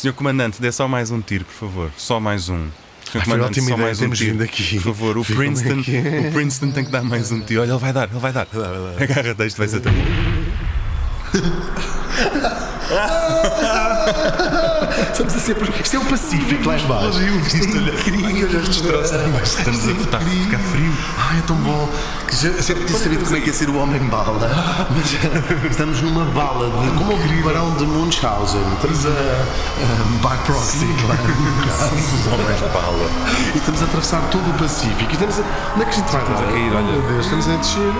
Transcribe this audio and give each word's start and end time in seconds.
Senhor 0.00 0.14
Comandante, 0.14 0.62
dê 0.62 0.72
só 0.72 0.88
mais 0.88 1.10
um 1.10 1.20
tiro, 1.20 1.44
por 1.44 1.52
favor. 1.52 1.90
Só 1.94 2.18
mais 2.18 2.48
um. 2.48 2.68
Senhor 3.12 3.22
Comandante, 3.22 3.60
só 3.60 3.76
mais 3.76 4.00
um 4.00 4.08
tiro. 4.08 4.38
Por 4.38 4.80
favor, 4.80 5.18
o 5.18 5.24
Princeton, 5.26 5.80
o 5.80 6.32
Princeton 6.32 6.70
tem 6.70 6.86
que 6.86 6.90
dar 6.90 7.02
mais 7.02 7.30
um 7.30 7.42
tiro. 7.42 7.60
Olha, 7.60 7.72
ele 7.72 7.78
vai 7.78 7.92
dar, 7.92 8.08
ele 8.10 8.18
vai 8.18 8.32
dar. 8.32 8.48
Agarra-te, 8.98 9.46
isto 9.46 9.58
vai 9.58 9.68
ser 9.68 9.80
tão. 9.80 9.92
Estamos 15.12 15.34
a 15.34 15.38
ser. 15.38 15.56
Isto 15.82 15.96
é 15.96 15.98
o 15.98 16.04
Pacífico 16.04 16.68
lá 16.68 16.76
embaixo. 16.78 17.20
Isto 17.46 17.56
é 17.56 17.70
incrível. 17.70 18.60
Estamos 19.42 19.88
a 19.88 19.94
ficar, 19.94 20.20
ficar 20.20 20.58
frio. 20.58 20.92
Ai, 21.18 21.38
é 21.38 21.42
tão 21.42 21.56
bom. 21.56 21.88
Que 22.26 22.36
já, 22.36 22.48
eu 22.48 22.62
sempre 22.62 22.84
tinha 22.84 22.98
sabido 22.98 23.24
como 23.24 23.36
é 23.36 23.40
que 23.40 23.46
ia 23.48 23.54
ser 23.54 23.70
o 23.70 23.76
homem-bala. 23.76 24.50
Mas 24.90 25.70
estamos 25.70 26.02
numa 26.02 26.24
bala 26.26 26.66
de. 26.66 26.90
Como 26.98 27.12
o 27.12 27.42
barão 27.44 27.74
de 27.76 27.84
Munchausen. 27.84 28.60
Estamos 28.74 29.06
a. 29.06 29.10
a 29.10 30.28
by 30.28 30.36
proxy, 30.44 30.86
claro. 31.04 31.20
Os 31.94 32.26
homens-bala. 32.32 33.10
E 33.54 33.58
estamos 33.58 33.82
a 33.82 33.84
atravessar 33.84 34.20
todo 34.30 34.50
o 34.50 34.54
Pacífico. 34.58 35.10
E 35.10 35.12
estamos 35.12 35.38
a. 35.38 35.42
Onde 35.74 35.82
é 35.82 35.84
que 35.84 35.90
a 35.90 35.94
gente 35.94 36.10
vai 36.10 36.24
dar? 36.24 36.30
a 36.30 36.52
cair, 36.52 36.72
olha. 36.74 36.82
Meu 36.82 37.02
Deus, 37.02 37.24
estamos 37.24 37.48
a 37.48 37.56
descer. 37.56 37.92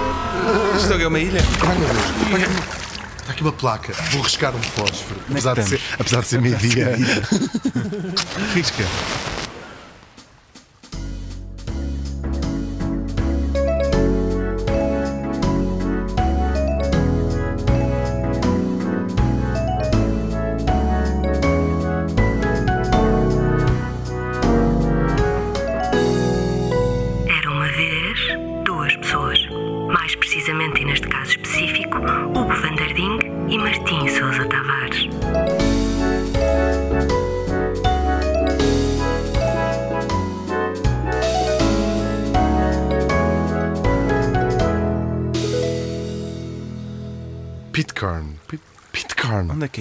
Isto 0.76 0.92
é 0.94 1.06
uma 1.06 1.18
ilha. 1.18 1.40
Ai, 1.66 1.78
meu 1.78 1.88
Deus. 1.88 2.89
Está 3.30 3.32
aqui 3.32 3.42
uma 3.42 3.52
placa. 3.52 3.92
Vou 4.10 4.22
riscar 4.22 4.54
um 4.56 4.60
fósforo. 4.60 5.20
É 5.28 5.32
Apesar 5.32 5.54
de, 5.54 5.68
ser, 5.68 5.80
apesar 5.98 6.20
de 6.20 6.26
ser 6.26 6.40
meio-dia. 6.40 6.96
Risca. 8.54 8.84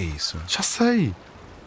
é 0.00 0.16
isso? 0.16 0.38
Já 0.48 0.62
sei. 0.62 1.14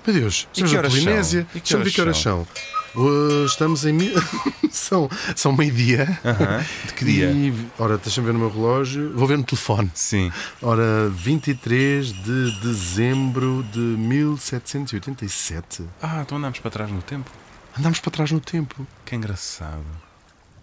Meu 0.05 0.15
Deus, 0.15 0.47
estamos 0.51 0.73
na 0.73 0.81
Polinésia. 0.81 1.41
são? 1.41 1.49
E 1.55 1.61
que 1.61 1.75
horas 1.75 1.93
que 1.93 2.01
horas 2.01 2.17
são. 2.17 2.47
Uh, 2.95 3.45
estamos 3.45 3.85
em. 3.85 3.97
são 4.71 5.09
são 5.35 5.53
meio-dia. 5.53 6.19
Aham. 6.25 6.65
De 6.87 6.93
que 6.93 7.05
dia? 7.05 7.31
E, 7.31 7.53
ora, 7.79 7.97
deixa-me 7.97 8.27
ver 8.27 8.33
no 8.33 8.39
meu 8.39 8.49
relógio. 8.49 9.13
Vou 9.15 9.27
ver 9.27 9.37
no 9.37 9.43
telefone. 9.43 9.89
Sim. 9.93 10.31
Ora, 10.61 11.09
23 11.09 12.07
de 12.07 12.59
dezembro 12.61 13.63
de 13.71 13.79
1787. 13.79 15.83
Ah, 16.01 16.21
então 16.21 16.37
andamos 16.37 16.59
para 16.59 16.71
trás 16.71 16.91
no 16.91 17.01
tempo. 17.01 17.31
Andámos 17.77 17.99
para 17.99 18.11
trás 18.11 18.31
no 18.31 18.39
tempo. 18.39 18.85
Que 19.05 19.15
engraçado. 19.15 19.85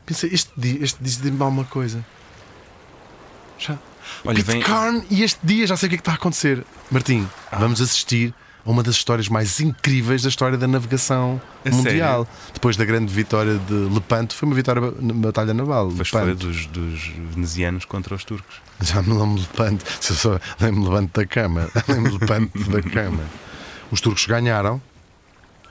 Pensei, 0.04 0.30
este 0.32 0.50
dia, 0.56 0.78
este 0.82 0.98
diz-me 1.00 1.42
alguma 1.42 1.64
coisa. 1.64 2.04
Já. 3.58 3.78
Olha, 4.24 4.42
vem. 4.42 4.58
Pitcairn 4.58 5.04
e 5.10 5.22
este 5.22 5.38
dia 5.42 5.66
já 5.66 5.76
sei 5.76 5.86
o 5.86 5.90
que 5.90 5.94
é 5.94 5.98
que 5.98 6.02
está 6.02 6.12
a 6.12 6.16
acontecer. 6.16 6.64
Martim. 6.90 7.26
Vamos 7.58 7.80
assistir 7.80 8.34
a 8.64 8.70
uma 8.70 8.82
das 8.82 8.94
histórias 8.94 9.28
mais 9.28 9.58
incríveis 9.60 10.22
da 10.22 10.28
história 10.28 10.56
da 10.58 10.68
navegação 10.68 11.40
A 11.64 11.70
mundial. 11.70 12.28
Depois 12.52 12.76
da 12.76 12.84
grande 12.84 13.12
vitória 13.12 13.58
de 13.58 13.74
Lepanto, 13.74 14.34
foi 14.34 14.46
uma 14.46 14.54
vitória 14.54 14.92
na 15.00 15.14
batalha 15.14 15.54
naval. 15.54 15.90
Foi 15.90 16.20
Lepanto. 16.20 16.46
dos, 16.46 16.66
dos 16.66 17.08
venezianos 17.32 17.84
contra 17.84 18.14
os 18.14 18.24
turcos. 18.24 18.56
Já 18.80 19.02
me 19.02 19.12
lembro 19.12 19.36
de 19.36 19.42
Lepanto. 19.42 19.84
Se 20.00 20.12
eu 20.12 20.16
só 20.16 20.40
lembro 20.60 20.90
Lepanto 20.90 21.20
da 21.20 21.26
cama. 21.26 21.68
Lembro 21.88 22.12
Lepanto 22.12 22.70
da 22.70 22.82
cama. 22.82 23.22
Os 23.90 24.00
turcos 24.00 24.26
ganharam? 24.26 24.80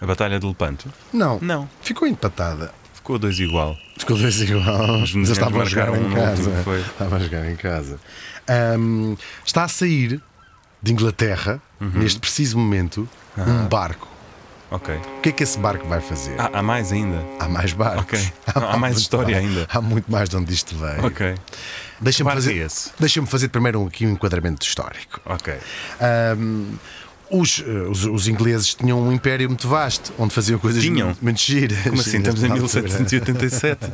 A 0.02 0.06
Batalha 0.06 0.40
de 0.40 0.46
Lepanto? 0.46 0.92
Não. 1.12 1.40
Não. 1.42 1.70
Ficou 1.82 2.08
empatada. 2.08 2.74
Ficou 2.94 3.16
a 3.16 3.20
dois 3.20 3.40
igual. 3.40 3.78
Ficou 3.98 4.18
dois 4.18 4.40
igual. 4.42 4.64
Os 4.64 5.00
Mas 5.00 5.12
venezianos 5.12 5.30
estavam 5.30 5.62
a 5.62 5.66
jogar 5.66 6.02
em 6.02 6.10
casa. 6.12 6.52
Estavam 6.80 7.18
a 7.18 7.20
jogar 7.22 7.52
em 7.52 7.56
casa. 7.56 8.00
Está 9.46 9.64
a 9.64 9.68
sair 9.68 10.22
de 10.82 10.92
Inglaterra, 10.94 11.62
Uhum. 11.80 11.92
neste 11.96 12.20
preciso 12.20 12.58
momento, 12.58 13.08
um 13.38 13.68
barco. 13.68 14.08
Ok. 14.72 14.96
O 15.18 15.22
que 15.22 15.30
é 15.30 15.32
que 15.32 15.44
esse 15.44 15.58
barco 15.58 15.88
vai 15.88 16.00
fazer? 16.00 16.36
Ah, 16.40 16.52
há 16.54 16.62
mais 16.62 16.92
ainda. 16.92 17.26
Há 17.40 17.48
mais 17.50 17.74
barcos. 17.74 18.04
Ok. 18.04 18.34
Há 18.54 18.78
mais 18.78 18.94
muito 18.94 18.98
história 19.02 19.38
ainda. 19.38 19.66
Há 19.68 19.82
muito 19.82 20.12
mais 20.12 20.30
de 20.30 20.38
onde 20.38 20.54
isto 20.54 20.76
veio. 20.78 21.06
Ok. 21.08 21.36
Deixa-me 22.00 22.32
fazer, 22.32 22.62
é 22.62 22.68
deixa 23.00 23.26
fazer 23.26 23.48
primeiro 23.50 23.84
aqui 23.88 24.06
um 24.06 24.12
enquadramento 24.12 24.64
histórico. 24.66 25.20
Ok. 25.26 25.54
Ahm, 26.00 26.76
os, 27.32 27.64
eh, 27.66 27.72
os, 27.90 28.06
os 28.06 28.28
ingleses 28.28 28.74
tinham 28.74 29.02
um 29.02 29.12
império 29.12 29.48
muito 29.50 29.68
vasto, 29.68 30.12
onde 30.18 30.34
faziam 30.34 30.58
coisas 30.60 30.82
Tinham? 30.84 31.08
muito, 31.08 31.24
muito 31.24 31.40
giras. 31.42 31.78
Como 31.84 32.00
assim? 32.02 32.18
Estamos 32.20 32.44
em 32.44 32.48
Na 32.48 32.54
altura. 32.56 32.82
1787. 32.84 33.92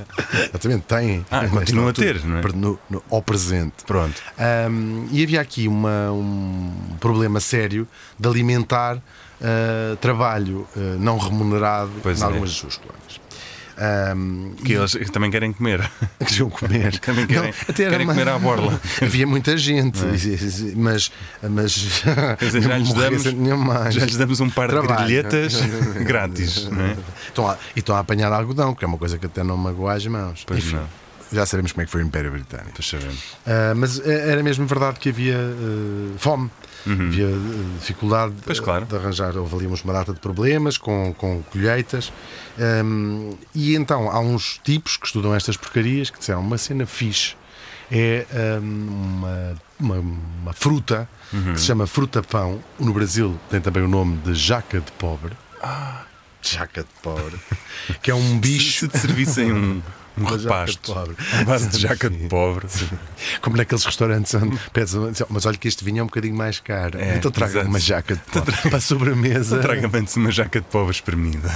Exatamente, 0.50 0.82
têm. 0.84 1.26
Ah, 1.30 1.42
Nesta 1.42 1.58
continua 1.58 1.90
a 1.90 1.94
ter, 1.94 2.24
não 2.26 2.38
é? 2.38 2.42
no- 2.56 2.80
no- 2.90 3.04
ao 3.10 3.22
presente. 3.22 3.84
Pronto. 3.86 4.22
Um, 4.70 5.08
e 5.12 5.24
havia 5.24 5.42
aqui 5.42 5.68
uma- 5.68 6.12
um 6.12 6.72
problema 7.00 7.40
sério 7.40 7.88
de 8.20 8.28
alimentar 8.30 8.96
uh, 8.98 9.96
trabalho 9.98 10.68
uh, 10.76 10.80
não 11.00 11.18
remunerado 11.18 11.92
Pois 12.02 12.20
em 12.20 12.24
é. 12.24 12.26
algumas 12.26 12.50
das 12.50 12.58
suas 12.58 12.78
colónias. 12.78 13.25
Um, 13.78 14.52
Que 14.64 14.74
eles 14.74 14.94
também 15.12 15.30
querem 15.30 15.52
comer. 15.52 15.90
e 16.20 16.24
queriam 16.26 16.50
comer. 16.50 16.98
Também 17.00 17.28
querem- 17.28 17.54
era 17.68 17.74
querem 17.74 18.08
comer 18.08 18.28
à 18.30 18.40
borla. 18.40 18.80
Havia 19.02 19.28
muita 19.28 19.58
gente, 19.58 20.00
mas, 20.76 21.12
mas 21.50 22.02
Quer 22.40 22.46
dizer, 22.46 22.62
já 22.62 22.78
lhes 22.78 22.90
não 22.94 22.96
damos-. 22.96 23.94
Já 23.96 24.06
lhes 24.06 24.16
damos 24.18 24.40
um 24.40 24.50
par 24.50 24.68
de 24.70 24.76
Trabalho. 24.76 25.04
grilhetas 25.06 25.60
grátis, 26.06 26.70
não 26.70 26.82
é? 26.86 26.96
Estão 27.28 27.50
a, 27.50 27.58
e 27.76 27.80
estão 27.80 27.96
a 27.96 28.00
apanhar 28.00 28.32
algodão, 28.32 28.74
que 28.74 28.86
é 28.86 28.88
uma 28.88 28.98
coisa 28.98 29.18
que 29.18 29.26
até 29.26 29.44
não 29.44 29.58
magoa 29.58 29.94
as 29.94 30.06
mãos. 30.08 30.44
Pois 30.46 30.60
Enfim, 30.64 30.76
não. 30.78 30.88
já 31.34 31.46
sabemos 31.46 31.72
como 31.74 31.82
é 31.82 31.86
que 31.86 31.92
foi 31.92 32.02
o 32.02 32.06
Império 32.06 32.32
Britânico. 32.32 32.72
Ah, 33.46 33.74
mas 33.76 34.00
eh, 34.00 34.32
era 34.32 34.42
mesmo 34.42 34.66
verdade 34.66 35.00
que 35.00 35.10
havia 35.10 35.36
eh, 35.36 36.14
fome. 36.18 36.50
Havia 36.88 37.26
eh, 37.28 37.78
dificuldade 37.80 38.32
Uhum. 38.34 38.40
Pois, 38.46 38.58
de- 38.58 38.64
claro. 38.64 38.86
de 38.86 38.96
arranjar, 38.96 39.36
houve 39.38 39.56
ali 39.56 39.66
uma 39.68 39.94
data 39.94 40.14
de 40.14 40.20
problemas 40.20 40.78
com, 40.78 41.14
com 41.18 41.42
colheitas. 41.44 42.12
Ahm, 42.60 43.32
e 43.54 43.76
então 43.76 44.10
há 44.10 44.20
uns 44.20 44.60
tipos 44.64 44.98
que 44.98 45.06
estudam 45.06 45.34
estas 45.34 45.58
porcarias 45.58 46.10
que 46.10 46.20
disseram 46.20 46.42
uma 46.42 46.58
cena 46.58 46.86
fixe 46.86 47.36
é 47.92 48.26
ahm, 48.34 48.88
uma, 48.90 49.56
uma, 49.80 49.96
uma 50.42 50.54
fruta 50.54 51.08
Uhum. 51.34 51.54
que 51.54 51.60
se 51.60 51.66
chama 51.66 51.88
fruta-pão. 51.88 52.64
No 52.80 52.94
Brasil 52.94 53.38
tem 53.50 53.60
também 53.60 53.82
o 53.84 53.88
nome 53.88 54.18
de 54.18 54.34
jaca 54.36 54.80
de 54.80 54.92
pobre. 54.94 55.34
Ah. 55.62 56.04
Jaca 56.42 56.82
de 56.84 56.90
pobre. 57.02 57.40
que 58.04 58.12
é 58.12 58.16
um 58.16 58.38
bicho. 58.40 58.80
Se 58.80 58.88
te 58.88 59.00
servissem 59.00 59.52
um, 59.52 59.82
um 60.18 60.24
de 60.26 60.44
repasto 60.44 60.94
pobre. 60.94 61.16
à 61.40 61.44
base 61.44 61.68
de 61.70 61.80
jaca 61.80 62.10
de 62.10 62.28
pobre. 62.28 62.66
Como 63.42 63.58
naqueles 63.58 63.84
restaurantes 63.84 64.34
onde 64.36 64.58
pedes, 64.74 64.96
mas 65.30 65.46
olha 65.46 65.58
que 65.58 65.68
este 65.68 65.84
vinho 65.84 66.00
é 66.00 66.04
um 66.04 66.08
bocadinho 66.08 66.36
mais 66.36 66.60
caro. 66.60 67.00
É, 67.00 67.18
então 67.18 67.30
traga 67.32 67.52
exato. 67.54 67.68
uma 67.68 67.80
jaca 67.80 68.16
de 68.16 68.22
pobre 68.22 68.56
para 68.58 68.78
a 68.78 68.82
sobremesa. 68.82 69.60
Traga-me 69.60 70.00
antes 70.00 70.16
uma 70.16 70.32
jaca 70.32 70.60
de 70.62 70.68
pobre 70.68 70.92
espremida. 70.92 71.52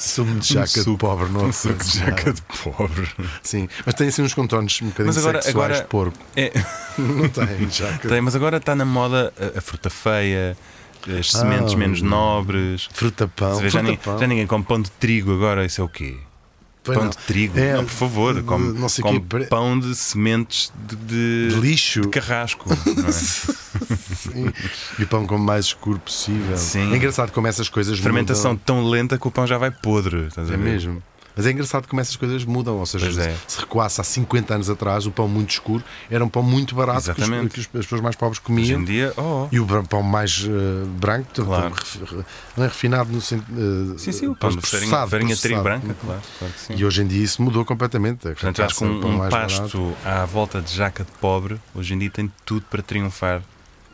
Sumo 0.00 0.40
de 0.40 0.54
jaca 0.54 0.66
de 0.66 0.80
suco- 0.80 0.98
pobre, 0.98 1.28
não 1.28 1.44
Um 1.46 1.52
suco 1.52 1.82
de 1.84 1.98
jaca 2.00 2.32
de 2.32 2.42
pobre. 2.42 3.08
Sim, 3.42 3.68
mas 3.86 3.94
tem 3.94 4.08
assim 4.08 4.22
uns 4.22 4.34
contornos 4.34 4.76
um 4.82 4.86
bocadinho 4.86 5.06
Mas 5.14 5.18
agora- 5.18 5.40
sexuais 5.42 5.70
agora- 5.70 5.82
de 5.82 5.88
porco. 5.88 6.18
É, 6.36 6.52
Não 6.98 7.28
tem 7.28 7.70
jaca. 7.70 8.08
tem, 8.08 8.20
mas 8.20 8.34
agora 8.34 8.56
está 8.56 8.74
na 8.74 8.84
moda 8.84 9.32
a, 9.54 9.58
a 9.58 9.60
fruta 9.62 9.88
feia, 9.88 10.56
as 11.18 11.30
sementes 11.30 11.74
Ah. 11.74 11.76
menos 11.76 12.02
nobres. 12.02 12.88
Fruta-pão. 12.92 13.54
Você 13.54 13.62
vê, 13.62 13.70
já, 13.70 13.80
ni- 13.80 13.90
Fruta-pão. 13.90 14.18
já 14.18 14.26
ninguém 14.26 14.46
come 14.46 14.64
pão 14.64 14.82
de 14.82 14.90
trigo 14.90 15.32
agora, 15.34 15.64
isso 15.64 15.80
é 15.80 15.84
o 15.84 15.88
quê? 15.88 16.16
Pois 16.82 16.96
pão 16.96 17.04
não. 17.04 17.10
de 17.10 17.18
trigo? 17.18 17.58
É, 17.58 17.74
não, 17.74 17.84
por 17.84 17.92
favor, 17.92 18.42
come, 18.42 18.78
não 18.78 18.88
sei 18.88 19.02
come 19.02 19.20
pre- 19.20 19.44
pão 19.46 19.78
de 19.78 19.94
sementes 19.94 20.72
de, 20.88 20.96
de- 20.96 21.48
De 21.54 21.60
lixo. 21.60 22.00
de 22.00 22.08
carrasco. 22.08 22.70
é? 24.34 24.52
E 24.98 25.04
o 25.04 25.06
pão 25.06 25.26
como 25.26 25.44
mais 25.44 25.66
escuro 25.66 25.98
possível. 25.98 26.56
Sim. 26.56 26.92
É 26.92 26.96
engraçado 26.96 27.32
como 27.32 27.46
essas 27.46 27.68
coisas 27.68 27.98
Fermentação 27.98 28.52
mudam. 28.52 28.62
tão 28.64 28.88
lenta 28.88 29.18
que 29.18 29.26
o 29.28 29.30
pão 29.30 29.46
já 29.46 29.58
vai 29.58 29.70
podre. 29.70 30.26
Estás 30.26 30.50
a 30.50 30.54
É 30.54 30.56
mesmo. 30.56 31.02
Mas 31.40 31.46
é 31.46 31.52
engraçado 31.52 31.88
como 31.88 32.00
essas 32.02 32.16
coisas 32.16 32.44
mudam. 32.44 32.76
Ou 32.76 32.84
seja, 32.84 33.06
é. 33.22 33.34
se 33.48 33.58
recuasse 33.60 33.98
há 33.98 34.04
50 34.04 34.54
anos 34.54 34.68
atrás, 34.68 35.06
o 35.06 35.10
pão 35.10 35.26
muito 35.26 35.48
escuro 35.50 35.82
era 36.10 36.22
um 36.22 36.28
pão 36.28 36.42
muito 36.42 36.74
barato 36.74 37.02
que, 37.02 37.10
os- 37.12 37.16
Exatamente. 37.18 37.54
que 37.54 37.60
os- 37.60 37.66
as 37.66 37.84
pessoas 37.86 38.00
mais 38.02 38.14
pobres 38.14 38.38
Hoje 38.38 38.44
comiam. 38.46 38.80
em 38.80 38.84
dia, 38.84 39.14
oh, 39.16 39.48
E 39.50 39.58
o 39.58 39.66
pão 39.84 40.02
mais 40.02 40.46
eh, 40.46 40.84
branco, 40.98 41.30
Claro. 41.34 41.74
não 42.56 42.64
é 42.64 42.68
refinado 42.68 43.10
no 43.10 43.20
sentido. 43.22 43.98
sim, 43.98 44.12
sim, 44.12 44.26
o 44.26 44.36
pão 44.36 44.50
de 44.50 44.60
farinha, 44.66 45.06
farinha 45.06 45.36
trigo 45.36 45.62
branca, 45.62 45.96
claro, 46.04 46.20
claro 46.38 46.54
que. 46.66 46.74
E 46.74 46.84
hoje 46.84 47.02
em 47.02 47.06
dia 47.06 47.22
isso 47.24 47.42
mudou 47.42 47.64
completamente. 47.64 48.18
Portanto, 48.20 48.58
eu 48.58 48.64
acho 48.66 48.74
que 48.76 48.84
um, 48.84 49.24
um 49.24 49.28
pasto 49.30 49.58
barato. 49.58 49.96
à 50.04 50.24
volta 50.26 50.60
de 50.60 50.74
jaca 50.74 51.04
de 51.04 51.10
pobre, 51.20 51.58
hoje 51.74 51.94
em 51.94 51.98
dia 51.98 52.10
tem 52.10 52.30
tudo 52.44 52.66
para 52.70 52.82
triunfar 52.82 53.40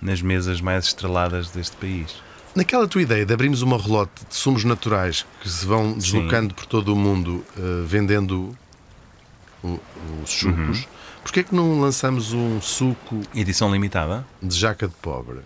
nas 0.03 0.21
mesas 0.21 0.61
mais 0.61 0.87
estreladas 0.87 1.51
deste 1.51 1.77
país. 1.77 2.15
Naquela 2.57 2.89
tua 2.89 3.03
ideia 3.03 3.25
de 3.27 3.33
abrirmos 3.33 3.63
uma 3.63 3.77
relote 3.79 4.25
de 4.29 4.35
sumos 4.35 4.65
naturais 4.65 5.25
que 5.41 5.49
se 5.49 5.65
vão 5.67 5.93
deslocando 5.93 6.55
por 6.55 6.67
todo 6.67 6.93
o 6.93 6.97
mundo 6.97 7.45
eh, 7.57 7.61
vendendo 7.87 8.57
o- 9.63 9.79
os 10.25 10.31
sucos, 10.31 10.79
Uhum. 10.81 10.85
porquê 11.23 11.41
é 11.41 11.43
que 11.43 11.55
não 11.55 11.81
lançamos 11.81 12.33
um 12.33 12.61
suco 12.61 13.21
Edição 13.35 13.71
limitada? 13.73 14.27
de 14.43 14.57
jaca 14.57 14.89
de 14.89 14.95
pobre? 15.03 15.41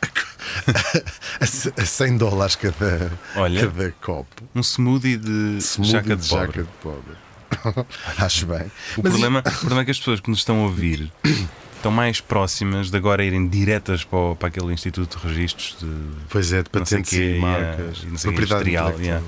a 1.40 1.46
c- 1.46 1.72
a 1.76 1.84
100 1.84 2.16
dólares 2.18 2.54
cada, 2.56 3.10
Olha. 3.36 3.66
cada 3.66 3.90
copo. 4.00 4.44
Um 4.54 4.60
smoothie 4.62 5.16
de 5.16 5.58
Smoothie 5.60 5.92
jaca 5.92 6.16
de 6.16 6.28
pobre. 6.28 6.46
jaca 6.46 6.62
de 6.62 6.68
pobre. 6.82 7.86
Acho 8.18 8.46
bem. 8.46 8.66
O 8.96 9.00
Mas 9.02 9.10
problema, 9.12 9.38
o 9.40 9.42
problema 9.58 9.80
é 9.82 9.84
que 9.84 9.90
as 9.90 9.98
pessoas 9.98 10.20
que 10.20 10.30
nos 10.30 10.40
estão 10.40 10.60
a 10.60 10.62
ouvir 10.64 11.10
estão 11.78 11.90
mais 11.90 12.20
próximas 12.20 12.90
de 12.90 12.96
agora 12.96 13.24
irem 13.24 13.48
diretas 13.48 14.04
para, 14.04 14.18
o- 14.18 14.36
para 14.36 14.48
aquele 14.48 14.72
Instituto 14.72 15.18
de 15.18 15.26
Registros 15.26 15.76
de 15.80 15.86
Pois 16.28 16.52
é, 16.52 16.62
de 16.62 16.70
patentes 16.70 17.10
quê, 17.10 17.36
e 17.36 17.40
marcas. 17.40 17.98
e 17.98 18.18
sei 18.18 18.32
propriedade 18.32 18.70
industrial, 18.70 19.22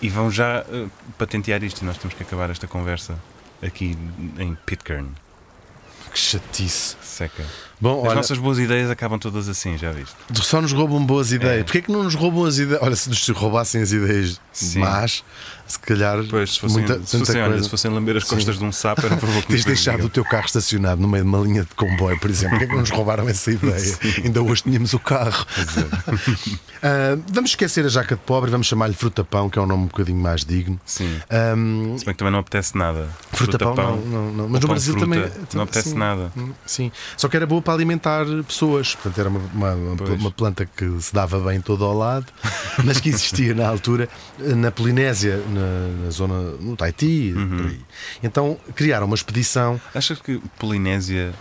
e 0.00 0.08
vão 0.08 0.30
já 0.30 0.64
eh, 0.68 0.86
patentear 1.18 1.62
isto 1.62 1.80
e 1.82 1.84
nós 1.84 1.96
temos 1.98 2.14
que 2.14 2.22
acabar 2.22 2.50
esta 2.50 2.66
conversa 2.66 3.18
aqui 3.62 3.96
em 4.38 4.54
Pitcairn. 4.66 5.08
Que 6.12 6.18
chatice. 6.18 6.96
Seca. 7.00 7.44
Bom, 7.82 8.02
As 8.02 8.06
olha, 8.06 8.14
nossas 8.14 8.38
boas 8.38 8.60
ideias 8.60 8.88
acabam 8.88 9.18
todas 9.18 9.48
assim, 9.48 9.76
já 9.76 9.90
viste? 9.90 10.14
só 10.34 10.62
nos 10.62 10.72
roubam 10.72 11.04
boas 11.04 11.32
ideias. 11.32 11.62
É. 11.62 11.64
Porquê 11.64 11.78
é 11.78 11.82
que 11.82 11.90
não 11.90 12.04
nos 12.04 12.14
roubam 12.14 12.44
as 12.44 12.56
ideias? 12.56 12.80
Olha, 12.80 12.94
se 12.94 13.08
nos 13.08 13.28
roubassem 13.30 13.82
as 13.82 13.90
ideias 13.90 14.40
Sim. 14.52 14.78
más, 14.78 15.24
se 15.66 15.80
calhar 15.80 16.18
Pois, 16.30 16.52
se 16.52 16.60
fossem, 16.60 16.78
muita, 16.78 17.04
se 17.04 17.18
fossem, 17.18 17.42
olha, 17.42 17.60
se 17.60 17.68
fossem 17.68 17.90
lamber 17.90 18.16
as 18.16 18.22
costas 18.22 18.56
de 18.56 18.64
um 18.64 18.70
sapo, 18.70 19.04
era 19.04 19.16
que 19.16 19.26
Tens 19.48 19.64
deixado 19.64 20.04
o 20.04 20.08
teu 20.08 20.24
carro 20.24 20.46
estacionado 20.46 21.00
no 21.02 21.08
meio 21.08 21.24
de 21.24 21.28
uma 21.28 21.38
linha 21.40 21.62
de 21.62 21.74
comboio, 21.74 22.20
por 22.20 22.30
exemplo. 22.30 22.50
Porquê 22.50 22.64
é 22.64 22.68
que 22.68 22.72
não 22.74 22.82
nos 22.82 22.90
roubaram 22.90 23.28
essa 23.28 23.50
ideia? 23.50 23.98
Ainda 24.22 24.42
hoje 24.42 24.62
tínhamos 24.62 24.92
o 24.92 25.00
carro. 25.00 25.44
Ah, 26.84 27.16
vamos 27.28 27.50
esquecer 27.50 27.86
a 27.86 27.88
jaca 27.88 28.16
de 28.16 28.22
pobre, 28.22 28.50
vamos 28.50 28.66
chamar-lhe 28.66 28.94
fruta-pão, 28.94 29.48
que 29.48 29.56
é 29.56 29.62
um 29.62 29.66
nome 29.66 29.84
um 29.84 29.86
bocadinho 29.86 30.18
mais 30.18 30.44
digno. 30.44 30.80
Sim. 30.84 31.16
Ahm, 31.30 31.96
Se 31.96 32.04
bem 32.04 32.12
que 32.12 32.18
também 32.18 32.32
não 32.32 32.40
apetece 32.40 32.76
nada. 32.76 33.08
Fruta-pão, 33.30 33.72
Fruta-pão, 33.72 33.96
não, 33.98 34.24
não, 34.24 34.32
não. 34.32 34.48
Mas 34.48 34.60
no 34.60 34.66
Brasil 34.66 34.94
fruta, 34.98 35.06
também. 35.06 35.32
Não 35.54 35.62
apetece 35.62 35.90
sim. 35.90 35.96
nada. 35.96 36.32
Sim, 36.66 36.90
só 37.16 37.28
que 37.28 37.36
era 37.36 37.46
boa 37.46 37.62
para 37.62 37.71
alimentar 37.72 38.24
pessoas. 38.46 38.94
Portanto, 38.94 39.18
era 39.18 39.28
uma, 39.28 39.40
uma, 39.54 39.74
uma- 40.14 40.30
planta 40.30 40.64
que 40.66 40.88
se 41.00 41.12
dava 41.14 41.38
bem 41.40 41.60
todo 41.60 41.84
ao 41.84 41.96
lado, 41.96 42.26
mas 42.84 43.00
que 43.00 43.08
existia 43.08 43.54
na 43.54 43.68
altura 43.68 44.08
na 44.38 44.70
Polinésia, 44.70 45.36
na, 45.48 46.04
na 46.04 46.10
zona, 46.10 46.34
no 46.60 46.76
Tahiti, 46.76 47.32
Uhum. 47.36 47.56
por 47.56 47.66
aí. 47.66 47.80
Então 48.22 48.56
criaram 48.74 49.06
uma 49.06 49.14
expedição. 49.16 49.80
Achas 49.94 50.20
que 50.20 50.40
Polinésia 50.58 51.32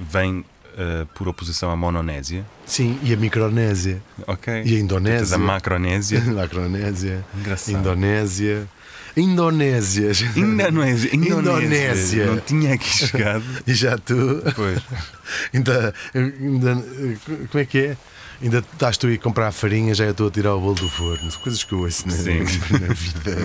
vem 0.00 0.44
eh, 0.78 1.06
por 1.14 1.28
oposição 1.28 1.70
à 1.70 1.76
Mononésia? 1.76 2.44
Sim, 2.64 2.98
e 3.02 3.12
a 3.12 3.16
Micronésia, 3.16 4.00
Ok. 4.26 4.62
e 4.64 4.76
a 4.76 4.78
Indonésia. 4.78 5.34
a 5.36 5.38
Macronésia. 5.38 6.20
Macronésia, 6.32 7.24
Engraçado. 7.38 7.76
Indonésia. 7.78 8.66
Indonésia. 9.20 10.10
Indonésia. 10.36 11.14
Indonésia. 11.14 12.26
Não 12.26 12.40
tinha 12.40 12.74
aqui 12.74 12.88
chegado. 12.88 13.44
E 13.66 13.74
já 13.74 13.96
tu. 13.98 14.42
Pois. 14.56 14.80
Ainda, 15.54 15.94
ainda. 16.14 16.74
Como 17.50 17.62
é 17.62 17.64
que 17.64 17.78
é? 17.78 17.96
Ainda 18.42 18.58
estás 18.58 18.96
tu 18.96 19.06
a 19.06 19.10
ir 19.10 19.18
comprar 19.18 19.48
a 19.48 19.52
farinha, 19.52 19.94
já 19.94 20.04
eu 20.06 20.10
estou 20.12 20.28
a 20.28 20.30
tirar 20.30 20.54
o 20.54 20.60
bolo 20.60 20.74
do 20.74 20.88
forno. 20.88 21.30
Coisas 21.42 21.62
que 21.62 21.72
eu 21.72 21.80
ouço 21.80 22.08
na, 22.08 22.14
Sim. 22.14 22.38
na 22.72 22.94
vida. 22.94 23.36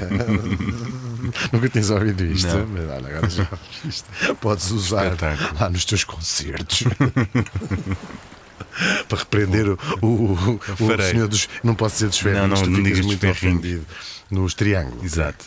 Nunca 1.52 1.70
tens 1.70 1.90
ouvido 1.90 2.24
isto? 2.26 2.48
Não. 2.48 2.66
Mas 2.68 2.84
olha, 2.90 3.08
agora 3.10 3.30
já 3.30 3.48
ouviste. 3.52 4.06
Podes 4.40 4.72
usar 4.72 5.06
Espetáculo. 5.08 5.60
lá 5.60 5.70
nos 5.70 5.84
teus 5.86 6.04
concertos. 6.06 6.84
Para 9.08 9.18
repreender 9.20 9.70
o, 9.70 9.78
o, 10.02 10.34
o, 10.80 11.02
senhor 11.10 11.28
dos. 11.28 11.48
Não 11.64 11.76
posso 11.76 11.96
dizer 11.96 12.08
dos 12.08 12.20
ferrinhos, 12.20 12.50
Não, 12.50 12.58
não, 12.58 12.64
tu 12.64 12.70
não 12.70 12.86
ficas 12.86 13.06
muito 13.06 13.20
ferrinhos. 13.20 13.60
ofendido. 13.60 13.86
Nos 14.32 14.54
triângulos. 14.54 15.04
Exato. 15.04 15.46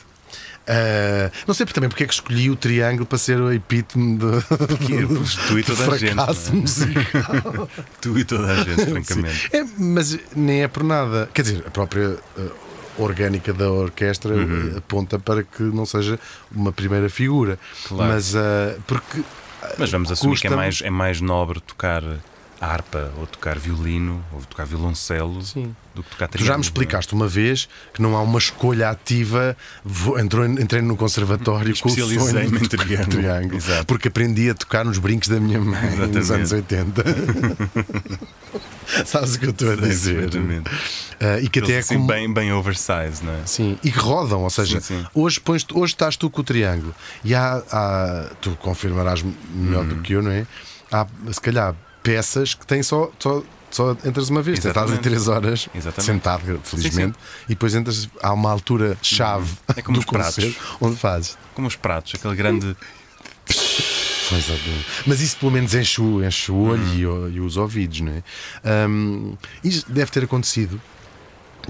Ah, 0.69 1.31
não 1.47 1.55
sei 1.55 1.65
também 1.67 1.89
porque 1.89 2.05
é 2.05 2.07
que 2.07 2.13
escolhi 2.15 2.51
o 2.51 2.57
triângulo 2.57 3.07
para 3.07 3.17
ser 3.19 3.41
o 3.41 3.51
epítome 3.53 4.19
de, 4.19 4.77
Que 4.87 4.95
é, 4.99 5.07
pois, 5.07 5.35
tu 5.49 5.59
e 5.59 5.63
toda 5.63 5.93
a 5.93 5.97
gente, 5.99 6.19
é? 6.19 6.53
musical. 6.53 7.69
Tu 8.01 8.19
e 8.19 8.25
toda 8.25 8.53
a 8.53 8.57
gente, 8.65 8.85
francamente. 8.87 9.49
É, 9.53 9.65
mas 9.79 10.19
nem 10.37 10.63
é 10.63 10.69
por 10.69 10.83
nada. 10.85 11.29
Quer 11.33 11.43
dizer, 11.43 11.65
a 11.67 11.71
própria 11.71 12.19
eh, 12.39 12.43
orgânica 12.99 13.53
da 13.53 13.71
orquestra 13.71 14.35
Uhum. 14.35 14.73
eh, 14.75 14.79
aponta 14.79 15.19
para 15.19 15.43
que 15.43 15.63
não 15.63 15.87
seja 15.87 16.19
uma 16.55 16.73
primeira 16.73 17.09
figura. 17.09 17.59
Claro. 17.87 18.13
Mas 18.13 18.35
eh, 18.35 18.77
porque. 18.87 19.23
Mas 19.79 19.91
vamos 19.91 20.13
assumir 20.13 20.39
que 20.39 20.47
é 20.47 20.51
mais, 20.51 20.81
é 20.83 20.91
mais 20.91 21.21
nobre 21.21 21.61
tocar 21.61 22.03
harpa 22.61 23.13
ou 23.17 23.27
tocar 23.27 23.59
violino 23.59 24.23
ou 24.33 24.41
tocar 24.43 24.67
violoncelo 24.67 25.41
Sim. 25.43 25.75
do 25.95 26.03
que 26.03 26.11
tocar 26.11 26.27
Tu 26.29 26.39
já 26.39 26.39
me 26.39 26.45
triângulo, 26.47 26.63
explicaste 26.65 27.15
uma 27.15 27.29
vez 27.29 27.69
que 27.95 28.03
não 28.03 28.17
há 28.17 28.23
uma 28.23 28.39
escolha 28.39 28.91
ativa. 28.91 29.57
Vou, 29.85 30.19
entrou, 30.19 30.45
entrei 30.45 30.83
no 30.83 30.97
conservatório 30.97 31.73
com 31.81 31.89
o 31.89 31.93
sonho 31.93 32.51
de 32.59 32.69
tocar 32.69 33.07
triângulo. 33.07 33.57
Exato. 33.57 33.87
Porque 33.87 34.09
aprendi 34.09 34.51
a 34.51 34.55
tocar 34.55 34.85
nos 34.85 34.99
brincos 34.99 35.29
da 35.29 35.39
minha 35.39 35.61
mãe 35.61 35.97
nos 35.97 36.17
Exatamente. 36.17 36.33
anos 36.33 36.53
80. 36.53 37.05
Sabes 39.05 39.35
o 39.35 39.39
que 39.41 39.47
eu 39.47 39.51
estou 39.51 39.71
a 39.71 39.73
é? 39.75 39.77
dizer? 39.77 40.15
Perfeitamente. 40.31 40.71
Ah, 41.21 41.39
e 41.41 41.49
que 41.49 41.59
até 41.59 41.73
é 41.73 41.75
Eles, 41.77 41.85
assim, 41.87 41.95
como... 41.97 42.07
bem, 42.09 42.33
bem 42.33 42.53
oversize, 42.53 43.23
não 43.23 43.33
é? 43.35 43.43
Sim, 43.45 43.79
e 43.85 43.91
que 43.93 43.99
rodam, 43.99 44.43
ou 44.43 44.51
seja, 44.51 44.81
Sim, 44.81 45.01
sim. 45.01 45.07
Hoje, 45.15 45.39
pões 45.41 45.65
hoje 45.75 45.93
estás 45.93 46.17
tu 46.17 46.31
com 46.31 46.41
o 46.41 46.45
triângulo 46.45 46.95
e 47.23 47.35
há, 47.35 47.63
há- 47.71 48.31
tu 48.41 48.53
confirmarás 48.61 49.23
melhor 49.55 49.83
Uhum. 49.83 49.89
do 49.89 49.97
que 49.97 50.15
eu, 50.15 50.23
não 50.23 50.31
é? 50.31 50.47
Há 50.91 51.07
se 51.33 51.41
calhar 51.41 51.75
peças 52.03 52.55
que 52.55 52.67
têm 52.67 52.83
só, 52.83 53.11
só, 53.19 53.43
só 53.71 53.93
entras 54.05 54.29
uma 54.31 54.41
vez, 54.43 54.59
estás 54.59 54.75
Exatamente. 54.77 55.03
3 55.03 55.29
horas 55.29 55.69
Exatamente. 55.75 56.03
sentado, 56.13 56.61
felizmente, 56.65 57.19
e 57.47 57.49
depois 57.51 57.75
entras, 57.75 58.09
há 58.23 58.33
uma 58.33 58.51
altura 58.51 58.97
chave 59.03 59.53
É 59.77 59.83
como 59.83 59.97
do 59.97 60.01
os 60.01 60.07
pratos. 60.07 60.57
onde 60.81 60.97
fazes. 60.97 61.37
Como 61.55 61.67
os 61.69 61.77
pratos, 61.77 62.15
aquele 62.15 62.35
grande. 62.35 62.77
Mas 65.07 65.21
isso 65.21 65.37
pelo 65.39 65.51
menos 65.53 65.75
enche 65.75 66.01
o, 66.01 66.23
enche 66.25 66.53
o 66.53 66.57
olho 66.57 66.83
Uhum. 66.83 66.95
e 66.95 67.07
e, 67.31 67.41
os 67.41 67.57
ouvidos, 67.57 68.01
não 68.01 68.13
é? 68.13 68.23
Isto 69.65 69.91
deve 69.91 70.11
ter 70.11 70.25
acontecido. 70.25 70.81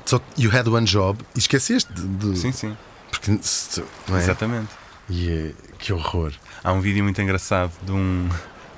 Só 0.04 0.20
you 0.36 0.50
had 0.54 0.66
one 0.68 0.86
job 0.86 1.18
e 1.34 1.38
esqueceste 1.38 1.92
de. 1.92 2.36
Sim, 2.38 2.52
sim. 2.52 2.76
porque, 3.10 3.32
é? 3.32 4.18
Exatamente. 4.18 4.68
E 5.08 5.30
é- 5.30 5.52
que 5.78 5.92
horror. 5.92 6.32
Há 6.62 6.72
um 6.72 6.80
vídeo 6.80 7.02
muito 7.04 7.20
engraçado 7.22 7.72
de 7.82 7.92
um, 7.92 8.28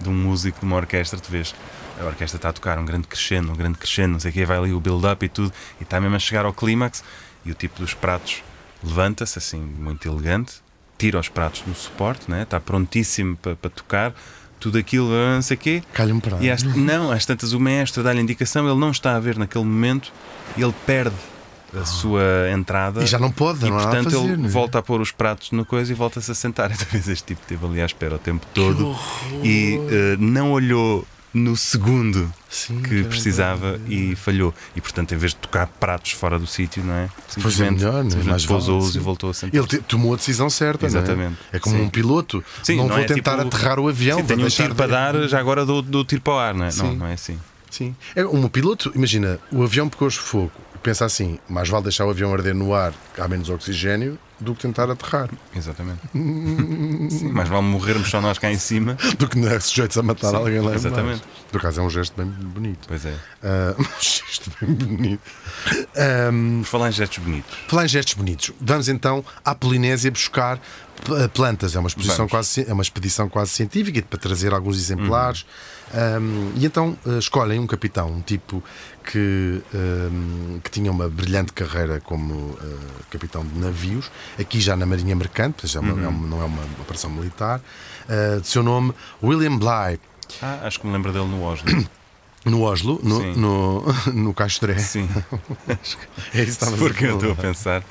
de 0.01 0.09
um 0.09 0.15
músico 0.15 0.61
de 0.61 0.67
uma 0.67 0.77
orquestra, 0.77 1.19
tu 1.19 1.31
vês, 1.31 1.55
a 2.01 2.05
orquestra 2.05 2.37
está 2.37 2.49
a 2.49 2.53
tocar 2.53 2.79
um 2.79 2.85
grande 2.85 3.07
crescendo, 3.07 3.53
um 3.53 3.57
grande 3.57 3.79
crescendo, 3.79 4.13
não 4.13 4.21
sei 4.21 4.31
o 4.31 4.35
que, 4.35 4.45
vai 4.45 4.59
ali 4.59 4.73
o 4.73 4.81
build-up 4.81 5.25
e 5.25 5.29
tudo, 5.29 5.53
e 5.81 5.83
está 5.83 6.01
mesmo 6.01 6.17
a 6.17 6.19
chegar 6.19 6.45
ao 6.45 6.53
clímax, 6.53 7.05
e 7.45 7.51
o 7.51 7.55
tipo 7.55 7.81
dos 7.81 7.95
pratos 7.95 8.43
levanta-se, 8.83 9.39
assim, 9.39 9.61
muito 9.61 10.09
elegante, 10.09 10.55
tira 10.99 11.19
os 11.19 11.29
pratos 11.29 11.63
do 11.63 11.75
suporte, 11.75 12.31
né? 12.31 12.43
está 12.43 12.61
prontíssimo 12.61 13.37
para, 13.37 13.57
para 13.57 13.71
tocar, 13.71 14.15
tudo 14.59 14.77
aquilo, 14.77 15.09
não 15.11 15.41
sei 15.41 15.57
o 15.57 15.61
quê. 15.61 15.83
Calha-me 15.93 16.21
para 16.21 16.37
E 16.43 16.51
às, 16.51 16.63
não, 16.63 17.11
às 17.11 17.25
tantas 17.25 17.53
o 17.53 17.61
maestro 17.61 18.03
dá-lhe 18.03 18.21
a 18.21 18.23
indicação, 18.23 18.69
ele 18.69 18.79
não 18.79 18.91
está 18.91 19.17
a 19.17 19.21
ver 19.21 19.39
naquele 19.39 19.65
momento, 19.65 20.13
e 20.57 20.63
ele 20.63 20.75
perde 20.87 21.17
a 21.79 21.85
sua 21.85 22.23
entrada. 22.53 23.03
E 23.03 23.07
já 23.07 23.19
não 23.19 23.31
pode, 23.31 23.67
E 23.67 23.71
não 23.71 23.77
portanto 23.77 24.11
fazer, 24.11 24.33
ele 24.33 24.47
é? 24.47 24.49
volta 24.49 24.79
a 24.79 24.83
pôr 24.83 25.01
os 25.01 25.11
pratos 25.13 25.51
no 25.53 25.65
coisa 25.65 25.93
e 25.93 25.95
volta-se 25.95 26.31
a 26.31 26.35
sentar. 26.35 26.71
Então 26.81 26.87
vez 26.91 27.09
este 27.09 27.25
tipo 27.29 27.41
esteve 27.43 27.65
ali 27.67 27.81
à 27.81 27.87
espera 27.87 28.17
o 28.17 28.19
tempo 28.19 28.45
todo 28.55 28.97
e 29.43 29.79
eh, 29.91 30.17
não 30.19 30.53
olhou 30.53 31.07
no 31.33 31.57
segundo 31.57 32.33
Sim, 32.49 32.83
que 32.83 33.05
precisava 33.05 33.79
e 33.87 34.17
falhou. 34.17 34.53
E 34.75 34.81
portanto, 34.81 35.15
em 35.15 35.17
vez 35.17 35.31
de 35.33 35.39
tocar 35.39 35.67
pratos 35.69 36.11
fora 36.13 36.39
do 36.39 36.47
sítio, 36.47 36.83
não 36.83 36.93
é? 36.95 37.09
Pois 37.41 37.61
é 37.61 37.71
melhor, 37.71 38.03
não 38.03 38.35
é? 38.35 38.47
pousou-os 38.47 38.97
e 38.97 38.99
voltou 38.99 39.31
a 39.31 39.35
sentar. 39.35 39.55
Ele 39.61 39.79
tomou 39.83 40.13
a 40.15 40.17
decisão 40.17 40.51
certa, 40.51 40.87
é? 40.87 40.89
Exatamente. 40.89 41.37
É, 41.53 41.61
como 41.61 41.77
Sim. 41.77 41.83
um 41.83 41.89
piloto. 41.89 42.43
Sim, 42.65 42.77
não, 42.77 42.89
não 42.89 42.95
vou 42.97 43.05
é 43.05 43.07
tentar 43.07 43.37
tipo, 43.39 43.47
aterrar 43.47 43.79
o 43.79 43.89
avião. 43.89 44.19
Sim, 44.19 44.25
vou 44.25 44.37
tenho 44.37 44.47
um 44.47 44.51
tiro 44.51 44.69
de- 44.71 44.75
para 44.75 44.87
dar, 44.89 45.29
já 45.29 45.39
agora 45.39 45.65
dou, 45.65 45.81
dou 45.83 46.05
tiro 46.05 46.21
para 46.23 46.33
o 46.33 46.39
ar, 46.39 46.55
não 46.55 46.65
é? 46.67 46.71
Não, 46.75 46.95
não 46.97 47.07
é 47.07 47.13
assim. 47.13 47.39
Sim. 47.71 47.95
É 48.17 48.27
um 48.27 48.49
piloto, 48.49 48.91
imagina, 48.97 49.39
o 49.53 49.63
avião 49.63 49.89
pegou 49.89 50.11
fogo. 50.11 50.51
Pensa 50.83 51.05
assim, 51.05 51.39
mais 51.49 51.69
vale 51.69 51.85
deixar 51.85 52.07
o 52.07 52.11
avião 52.11 52.33
arder 52.33 52.55
no 52.55 52.75
ar, 52.75 52.95
há 53.19 53.29
menos 53.29 53.51
oxigênio, 53.51 54.19
do 54.41 54.55
que 54.55 54.63
tentar 54.63 54.91
aterrar. 54.91 55.29
Exatamente. 55.55 56.01
Sim, 56.15 57.31
mas 57.33 57.49
vale 57.49 57.63
morrermos 57.63 58.09
só 58.09 58.21
nós 58.21 58.39
cá 58.39 58.51
em 58.51 58.59
cima. 58.59 58.97
Do 59.19 59.29
que 59.29 59.39
não 59.39 59.49
é 59.49 59.61
sujeitos 59.61 59.99
a 59.99 60.03
matar 60.03 60.31
Sim, 60.31 60.37
alguém 60.37 60.61
lá 60.61 60.75
exatamente. 60.75 61.23
Por 61.53 61.59
acaso 61.59 61.81
é 61.81 61.85
um 61.85 61.91
gesto 61.91 62.17
bem 62.17 62.27
bonito. 62.27 62.89
Pois 62.89 63.05
é. 63.05 63.15
Ah, 63.43 63.75
um 63.79 64.01
gesto 64.01 64.51
bem 64.61 64.75
bonito. 64.75 65.21
Ahm, 65.97 66.61
Por 66.61 66.67
falar 66.67 66.89
em 66.89 66.93
gestos 66.93 67.19
bonitos. 67.19 67.59
Falar 67.69 67.85
em 67.85 67.89
gestos 67.89 68.15
bonitos, 68.15 68.53
vamos 68.61 68.89
então 68.89 69.25
à 69.45 69.55
Polinésia 69.55 70.11
buscar 70.11 70.59
plantas. 71.33 71.75
É 71.75 71.79
uma, 71.79 71.89
exposição 71.89 72.17
Vamos. 72.27 72.31
quase, 72.31 72.65
é 72.69 72.73
uma 72.73 72.83
expedição 72.83 73.29
quase 73.29 73.51
científica 73.53 74.03
para 74.03 74.19
trazer 74.19 74.53
alguns 74.53 74.77
exemplares. 74.77 75.45
Um, 75.93 76.53
e 76.57 76.65
então 76.67 76.97
eh, 77.05 77.19
escolhem 77.19 77.59
um 77.59 77.67
capitão, 77.67 78.09
um 78.13 78.21
tipo 78.21 78.63
que, 79.11 79.61
um, 79.75 80.61
que 80.63 80.71
tinha 80.71 80.89
uma 80.91 81.09
brilhante 81.09 81.53
carreira 81.53 82.01
como 82.01 82.57
eh, 82.63 82.77
capitão 83.11 83.45
de 83.45 83.59
navios, 83.59 84.09
aqui 84.39 84.61
já 84.61 84.77
na 84.77 84.87
Marinha 84.87 85.17
Mercante, 85.17 85.67
já 85.67 85.81
é 85.81 85.83
uma- 85.83 86.05
é 86.05 86.09
uma- 86.09 86.29
não 86.29 86.41
é 86.43 86.45
uma 86.45 86.63
operação 86.81 87.11
militar, 87.11 87.61
eh, 88.09 88.39
de 88.41 88.47
seu 88.47 88.63
nome 88.63 88.93
William 89.21 89.57
Bligh. 89.59 89.99
Ah, 90.41 90.61
acho 90.63 90.79
que 90.79 90.87
me 90.87 90.93
lembro 90.93 91.13
dele 91.13 91.27
no 91.27 91.43
Oslo. 91.43 91.67
No 92.43 92.63
Oslo, 92.63 92.99
no, 93.03 93.21
Sim. 93.21 93.35
no, 93.37 93.85
no 94.15 94.33
Castré. 94.35 94.79
Sim. 94.79 95.09
É 95.69 95.73
isso 95.73 95.97
que 96.33 96.41
estavas 96.51 96.79
for 96.79 96.95
que 96.95 97.05
eu 97.05 97.17
estou 97.17 97.33
a 97.33 97.35
pensar. 97.35 97.83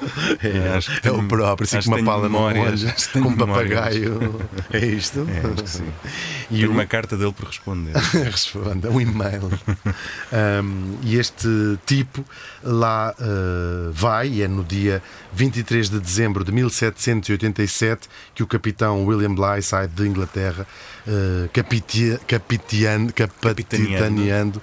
É, 0.44 0.75
acho 0.75 1.01
que 1.01 1.08
é 1.08 1.12
o 1.12 1.15
tenho- 1.15 1.27
próprio, 1.27 1.65
assim 1.65 1.77
acho 1.77 1.89
com 1.89 1.96
uma 1.98 2.03
pala 2.06 2.24
no 2.29 2.34
memórias, 2.34 2.84
acho 2.86 3.10
tenho 3.12 3.25
com 3.25 3.32
um 3.32 3.36
memórias. 3.36 3.74
papagaio. 3.74 4.41
É 4.72 4.86
isto? 4.86 5.27
É, 5.29 5.39
acho 5.53 5.63
que 5.63 5.70
sim. 5.70 5.88
E 6.50 6.65
o- 6.65 6.72
uma 6.72 6.86
carta 6.86 7.15
dele 7.18 7.32
por 7.34 7.46
responder. 7.48 7.94
Responda, 7.96 8.89
um 8.89 9.00
e-mail. 9.01 9.50
Um, 10.32 10.98
e 11.03 11.18
este 11.18 11.48
tipo 11.86 12.24
lá 12.63 13.13
uh, 13.20 13.91
vai, 13.91 14.27
e 14.29 14.41
é 14.41 14.48
no 14.48 14.63
dia 14.63 15.01
23 15.34 15.89
de 15.89 16.00
dezembro 16.00 16.44
de 16.44 16.51
1787 16.51 18.08
que 18.34 18.44
o 18.44 18.48
capitão 18.48 19.06
William 19.06 19.34
Bligh 19.34 19.62
sai 19.62 19.88
de 19.88 20.08
Inglaterra, 20.08 20.65
uh, 21.10 21.50
capitia- 21.51 22.20
capiteando- 22.28 23.13
capitaneando 23.13 24.62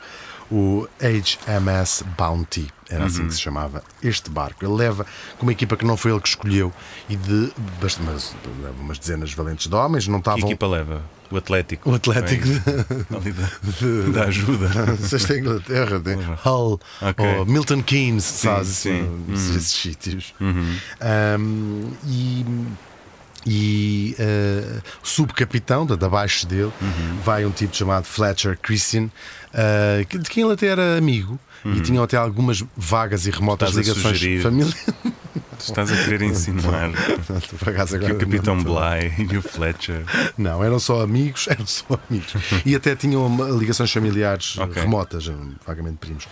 o 0.50 0.86
HMS 1.00 2.04
Bounty. 2.16 2.68
Era 2.88 3.06
assim 3.06 3.22
Uhum. 3.22 3.28
que 3.28 3.34
se 3.34 3.40
chamava 3.40 3.82
este 4.00 4.30
barco. 4.30 4.64
Ele 4.64 4.72
leva 4.74 5.04
com 5.38 5.42
uma 5.44 5.50
equipa 5.50 5.76
que 5.76 5.84
não 5.84 5.96
foi 5.96 6.12
ele 6.12 6.20
que 6.20 6.28
escolheu 6.28 6.72
e 7.08 7.16
de 7.16 7.52
mas, 8.00 8.32
umas 8.80 8.96
dezenas 8.98 9.32
valentes 9.32 9.66
de 9.66 9.74
homens, 9.74 10.06
não 10.06 10.20
Que 10.20 10.28
estavam. 10.30 10.48
equipa 10.48 10.66
leva? 10.68 11.02
O 11.32 11.36
Atlético. 11.36 11.90
O 11.90 11.94
Atlético 11.96 12.44
ali 13.16 13.32
da, 13.32 13.48
da 14.20 14.24
ajuda. 14.28 14.96
Sexta 14.98 15.36
Inglaterra, 15.36 15.98
tem 15.98 16.14
Hull 16.44 16.80
Ok. 17.02 17.26
ou 17.38 17.44
Milton 17.46 17.82
Keynes, 17.82 18.22
sabes? 18.22 18.68
sim. 18.68 19.00
Uhum. 19.00 19.24
Esses 19.34 19.56
esses 19.56 19.72
sítios. 19.72 20.32
Um, 20.40 21.90
e 22.06 22.46
e 23.46 24.16
uh, 24.18 24.82
o 25.02 25.06
subcapitão, 25.06 25.86
de, 25.86 25.96
de 25.96 26.04
abaixo 26.04 26.46
dele, 26.46 26.72
Uhum. 26.82 27.18
vai 27.24 27.44
um 27.46 27.50
tipo 27.50 27.74
chamado 27.76 28.04
Fletcher 28.04 28.58
Christian, 28.60 29.04
uh, 29.54 30.18
de 30.18 30.28
quem 30.28 30.42
ele 30.44 30.52
até 30.54 30.66
era 30.66 30.98
amigo 30.98 31.38
e 31.64 31.80
tinham 31.80 32.04
até 32.04 32.16
algumas 32.16 32.62
vagas 32.76 33.26
e 33.26 33.30
remotas 33.30 33.74
Uhum. 33.74 33.80
Ligações 33.80 34.42
familiares. 34.42 34.84
Tu 35.58 35.62
estás 35.70 35.90
a 35.90 35.96
querer 35.96 36.22
acaso 37.70 37.98
que 37.98 38.12
o 38.12 38.18
Capitão 38.18 38.54
não 38.56 38.62
Bly 38.62 39.14
e 39.32 39.36
o 39.38 39.42
Fletcher. 39.42 40.02
Não, 40.36 40.62
eram 40.62 40.78
só 40.78 41.00
amigos, 41.00 41.48
eram 41.48 41.66
só 41.66 41.98
amigos. 42.10 42.34
E 42.64 42.74
até 42.74 42.94
tinham 42.94 43.58
ligações 43.58 43.90
familiares 43.90 44.58
Ok. 44.58 44.82
remotas, 44.82 45.32
vagamente 45.66 45.96
primos. 45.96 46.28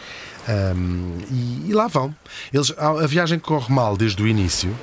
Um, 0.77 1.17
e, 1.31 1.71
e 1.71 1.73
lá 1.73 1.87
vão. 1.87 2.15
Eles, 2.53 2.73
a, 2.77 2.89
a 3.05 3.07
viagem 3.07 3.39
corre 3.39 3.73
mal 3.73 3.97
desde 3.97 4.23
o 4.23 4.27
início. 4.29 4.75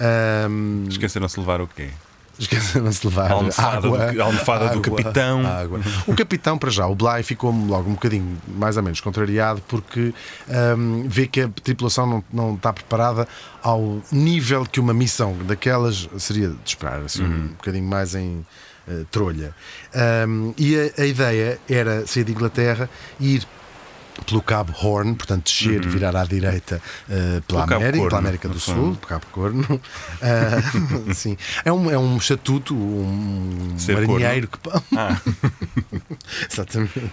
Um, 0.00 0.86
Esqueceram-se 0.88 1.34
de 1.34 1.40
levar 1.40 1.60
o 1.60 1.66
quê? 1.68 1.90
Esqueceram-se 2.38 3.02
de 3.02 3.08
levar 3.08 3.30
A 3.30 3.34
almofada 3.34 3.76
água, 3.86 4.12
do- 4.12 4.22
a 4.22 4.24
almofada 4.24 4.64
do 4.70 4.78
água, 4.78 4.82
capitão. 4.96 5.46
água. 5.46 5.80
O 6.06 6.14
capitão, 6.16 6.56
para 6.56 6.70
já, 6.70 6.86
o 6.86 6.94
Bly 6.94 7.22
ficou 7.22 7.50
logo 7.52 7.90
um 7.90 7.92
bocadinho 7.92 8.38
mais 8.48 8.78
ou 8.78 8.82
menos 8.82 8.98
contrariado 9.00 9.60
porque 9.68 10.14
hum, 10.78 11.04
vê 11.06 11.26
que 11.26 11.42
a 11.42 11.48
tripulação 11.48 12.06
não, 12.06 12.24
não 12.32 12.54
está 12.54 12.72
preparada 12.72 13.28
ao 13.62 14.00
nível 14.10 14.64
que 14.64 14.80
uma 14.80 14.94
missão 14.94 15.36
daquelas 15.46 16.08
seria 16.16 16.48
de 16.48 16.56
esperar, 16.64 17.00
assim, 17.02 17.22
Uhum. 17.24 17.30
um 17.44 17.48
bocadinho 17.48 17.84
mais 17.84 18.14
em 18.14 18.44
eh, 18.88 19.04
trolha. 19.10 19.54
Hum, 20.26 20.54
e 20.56 20.76
a, 20.96 21.02
a 21.02 21.04
ideia 21.06 21.58
era 21.68 22.06
sair 22.06 22.24
de 22.24 22.32
Inglaterra 22.32 22.88
e 23.20 23.34
ir 23.34 23.46
pelo 24.26 24.42
Cabo 24.42 24.72
Horn, 24.76 25.14
portanto 25.14 25.44
descer, 25.44 25.84
virar 25.86 26.14
à 26.16 26.24
direita 26.24 26.80
eh, 27.08 27.40
pela 27.46 27.60
Uhum. 27.62 27.66
Pelo 27.66 27.76
América, 27.80 27.96
Corno, 27.98 28.08
pela 28.08 28.18
América 28.20 28.48
do. 28.48 28.60
Sul, 28.60 28.96
Cabo 29.06 29.26
Corno. 29.32 29.80
Ah, 30.22 31.12
sim. 31.14 31.36
É 31.64 31.72
um, 31.72 31.90
é 31.90 31.98
um 31.98 32.16
estatuto, 32.16 32.74
um 32.74 33.74
Ser 33.78 33.94
marinheiro 33.94 34.48
que. 34.48 34.58
pa- 34.58 34.82
Ah, 34.96 35.20
Exatamente. 36.50 37.10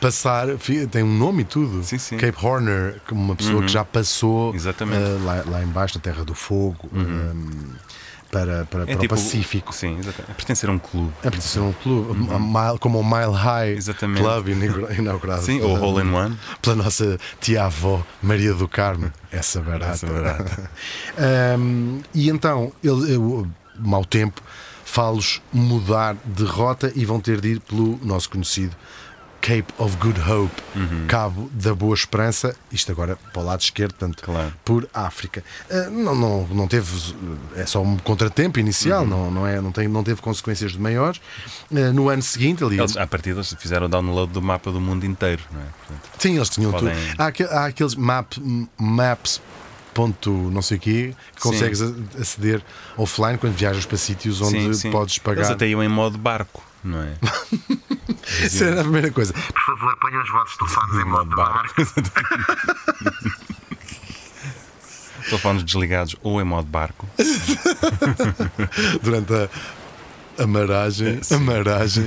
Passar, 0.00 0.48
tem 0.90 1.02
um 1.02 1.16
nome 1.16 1.42
e 1.42 1.44
tudo. 1.44 1.82
Sim, 1.82 1.98
sim. 1.98 2.16
Cape 2.16 2.38
Horner, 2.44 3.00
uma 3.10 3.34
pessoa 3.36 3.62
que 3.62 3.68
já 3.68 3.84
passou 3.84 4.54
ah, 4.54 5.24
lá, 5.24 5.44
lá 5.46 5.62
embaixo, 5.62 5.96
na 5.98 6.02
Terra 6.02 6.24
do 6.24 6.34
Fogo, 6.34 6.88
ah, 6.92 6.96
para, 6.96 7.34
para, 8.30 8.64
para 8.66 8.82
é 8.84 8.96
tipo. 8.96 9.06
o 9.06 9.08
Pacífico. 9.18 9.74
Sim, 9.74 9.98
exatamente. 9.98 10.30
É 10.30 10.34
pertencer 10.34 10.68
a 10.68 10.72
um 10.72 10.78
clube. 10.78 11.12
É 11.22 11.30
pertencer 11.30 11.62
a 11.62 11.64
um 11.64 11.72
clube, 11.72 12.10
a 12.32 12.38
mile- 12.38 12.78
como 12.78 13.00
o 13.00 13.04
Mile 13.04 13.32
High 13.32 13.70
Exatamente. 13.72 14.20
Club 14.22 14.48
inaugura- 14.48 14.94
inaugurado 14.98 15.42
Sim, 15.42 15.60
ou 15.62 15.78
Hole 15.80 16.06
in 16.06 16.12
One. 16.12 16.36
pela 16.60 16.76
nossa 16.76 17.18
tia-avó 17.40 18.02
Maria 18.22 18.52
do 18.54 18.68
Carmo, 18.68 19.12
essa 19.32 19.60
barata. 19.60 19.92
Essa 19.92 20.06
barata. 20.06 20.70
Ahm, 21.18 22.00
e 22.14 22.28
então, 22.28 22.72
ele, 22.82 23.14
eu, 23.14 23.46
mau 23.78 24.04
tempo, 24.04 24.42
fá-los 24.84 25.40
mudar 25.52 26.16
de 26.24 26.44
rota 26.44 26.92
e 26.94 27.04
vão 27.04 27.20
ter 27.20 27.40
de 27.40 27.48
ir 27.52 27.60
pelo 27.60 27.98
nosso 28.02 28.30
conhecido 28.30 28.74
Cape 29.48 29.72
of 29.78 29.96
Good 29.96 30.20
Hope, 30.20 30.52
Uhum. 30.76 31.06
Cabo 31.08 31.48
da 31.54 31.74
Boa 31.74 31.94
Esperança, 31.94 32.54
isto 32.70 32.92
agora 32.92 33.16
para 33.32 33.40
o 33.40 33.44
lado 33.46 33.62
esquerdo, 33.62 33.92
portanto, 33.94 34.22
Claro. 34.22 34.52
por 34.62 34.86
África. 34.92 35.42
Ah, 35.70 35.88
não, 35.88 36.14
não, 36.14 36.46
não 36.48 36.68
teve, 36.68 37.14
é 37.56 37.64
só 37.64 37.80
um 37.82 37.96
contratempo 37.96 38.58
inicial, 38.60 39.04
Uhum. 39.04 39.08
não, 39.08 39.30
não, 39.30 39.46
é, 39.46 39.58
não, 39.58 39.72
tem, 39.72 39.88
não 39.88 40.04
teve 40.04 40.20
consequências 40.20 40.72
de 40.72 40.78
maiores. 40.78 41.18
Ah, 41.74 41.92
no 41.94 42.10
ano 42.10 42.20
seguinte, 42.20 42.62
ali, 42.62 42.78
Eles, 42.78 42.94
à 42.98 43.06
partida, 43.06 43.42
fizeram 43.42 43.86
o 43.86 43.88
download 43.88 44.30
do 44.30 44.42
mapa 44.42 44.70
do 44.70 44.80
mundo 44.82 45.06
inteiro, 45.06 45.42
não 45.50 45.60
é? 45.62 45.64
Portanto, 45.64 46.10
Sim, 46.18 46.36
eles 46.36 46.50
tinham 46.50 46.70
Podem- 46.70 46.94
tudo. 46.94 47.48
Há, 47.50 47.58
há 47.60 47.66
aqueles 47.66 47.94
map, 47.94 48.34
maps. 48.78 49.40
Ponto 49.98 50.30
não 50.30 50.62
sei 50.62 50.76
o 50.76 50.80
quê, 50.80 51.14
que 51.34 51.40
consegues 51.42 51.80
aceder 52.20 52.62
offline 52.96 53.36
quando 53.36 53.54
viajas 53.56 53.84
para 53.84 53.96
sítios 53.96 54.40
onde 54.40 54.52
sim, 54.60 54.72
sim. 54.72 54.90
podes 54.92 55.14
Eles 55.16 55.24
pagar. 55.24 55.50
até 55.52 55.66
iam 55.66 55.82
em 55.82 55.88
modo 55.88 56.16
barco, 56.16 56.62
não 56.84 57.02
é? 57.02 57.14
Isso 58.46 58.62
era 58.62 58.78
a 58.80 58.84
primeira 58.84 59.10
coisa. 59.10 59.32
Por 59.32 59.60
favor, 59.60 59.96
ponham 60.00 60.22
os 60.22 60.30
vossos 60.30 60.56
telefones 60.56 61.04
em 61.04 61.04
modo 61.04 61.34
barco. 61.34 61.74
Telefones 65.28 65.64
desligados 65.64 66.14
ou 66.22 66.40
em 66.40 66.44
modo 66.44 66.68
barco. 66.68 67.06
Durante 69.02 69.32
a, 69.34 70.42
a 70.42 70.46
maragem. 70.46 71.20
A 71.32 71.38
maragem. 71.38 72.04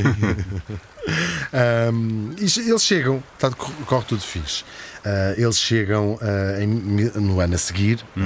E 2.40 2.48
che- 2.48 2.62
eles 2.62 2.84
chegam, 2.84 3.22
tá, 3.38 3.52
cor- 3.52 3.70
corre 3.86 4.06
tudo 4.06 4.22
fixe. 4.22 4.64
Ah, 5.04 5.34
eles 5.38 5.58
chegam 5.60 6.18
ah, 6.22 6.62
em 6.62 6.68
no 6.68 7.40
ano 7.40 7.56
a 7.56 7.58
seguir, 7.58 8.04
ah, 8.18 8.22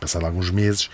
passado 0.00 0.24
alguns 0.24 0.50
meses, 0.50 0.88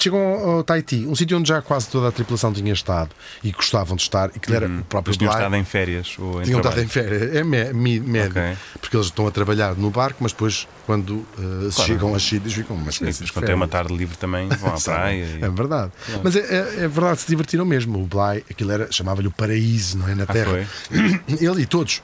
chegam 0.00 0.18
ao, 0.18 0.50
ao 0.50 0.64
Tahiti, 0.64 1.04
um 1.06 1.14
sítio 1.14 1.36
onde 1.36 1.48
já 1.48 1.60
quase 1.60 1.88
toda 1.88 2.08
a 2.08 2.12
tripulação 2.12 2.52
tinha 2.54 2.72
estado 2.72 3.10
e 3.42 3.52
gostavam 3.52 3.96
de 3.96 4.02
estar, 4.02 4.30
e 4.34 4.38
que 4.38 4.50
era 4.54 4.66
o 4.66 4.84
próprio 4.84 5.10
Eles 5.10 5.18
tinham 5.18 5.32
estado 5.32 5.54
em 5.56 5.64
férias 5.64 6.16
ou 6.18 6.40
em 6.40 6.44
Tinham 6.44 6.60
estado 6.60 6.72
trabalho. 6.74 6.84
em 6.84 6.88
férias, 6.88 7.36
é 7.36 7.44
médio, 7.44 8.30
Ok. 8.30 8.56
porque 8.80 8.96
eles 8.96 9.06
estão 9.08 9.26
a 9.26 9.30
trabalhar 9.30 9.74
no 9.74 9.90
barco, 9.90 10.18
mas 10.22 10.32
depois, 10.32 10.66
quando 10.86 11.26
Claro. 11.36 11.70
chegam 11.72 12.14
a 12.14 12.18
sítios, 12.18 12.54
ficam 12.54 12.76
uma 12.76 12.84
Sim, 12.84 12.90
espécie 12.90 13.12
depois 13.18 13.26
de 13.26 13.32
quando 13.32 13.46
tem 13.46 13.54
uma 13.54 13.68
tarde 13.68 13.94
livre 13.94 14.16
também 14.16 14.48
vão 14.48 14.74
à 14.74 14.80
praia. 14.80 15.24
e- 15.40 15.44
É 15.44 15.48
verdade. 15.50 15.92
Mas 16.22 16.34
é, 16.36 16.40
é- 16.40 16.84
é 16.84 16.88
verdade, 16.88 17.20
se 17.20 17.26
divertiram 17.26 17.64
mesmo. 17.66 17.98
O 18.02 18.06
Bly, 18.06 18.44
aquilo 18.50 18.70
era, 18.72 18.90
chamava-lhe 18.90 19.28
o 19.28 19.32
paraíso, 19.32 19.98
não 19.98 20.08
é? 20.08 20.14
Na 20.14 20.22
Ah, 20.24 20.26
Terra. 20.32 20.50
foi? 20.88 21.20
Ele 21.40 21.62
e 21.62 21.66
todos. 21.66 22.02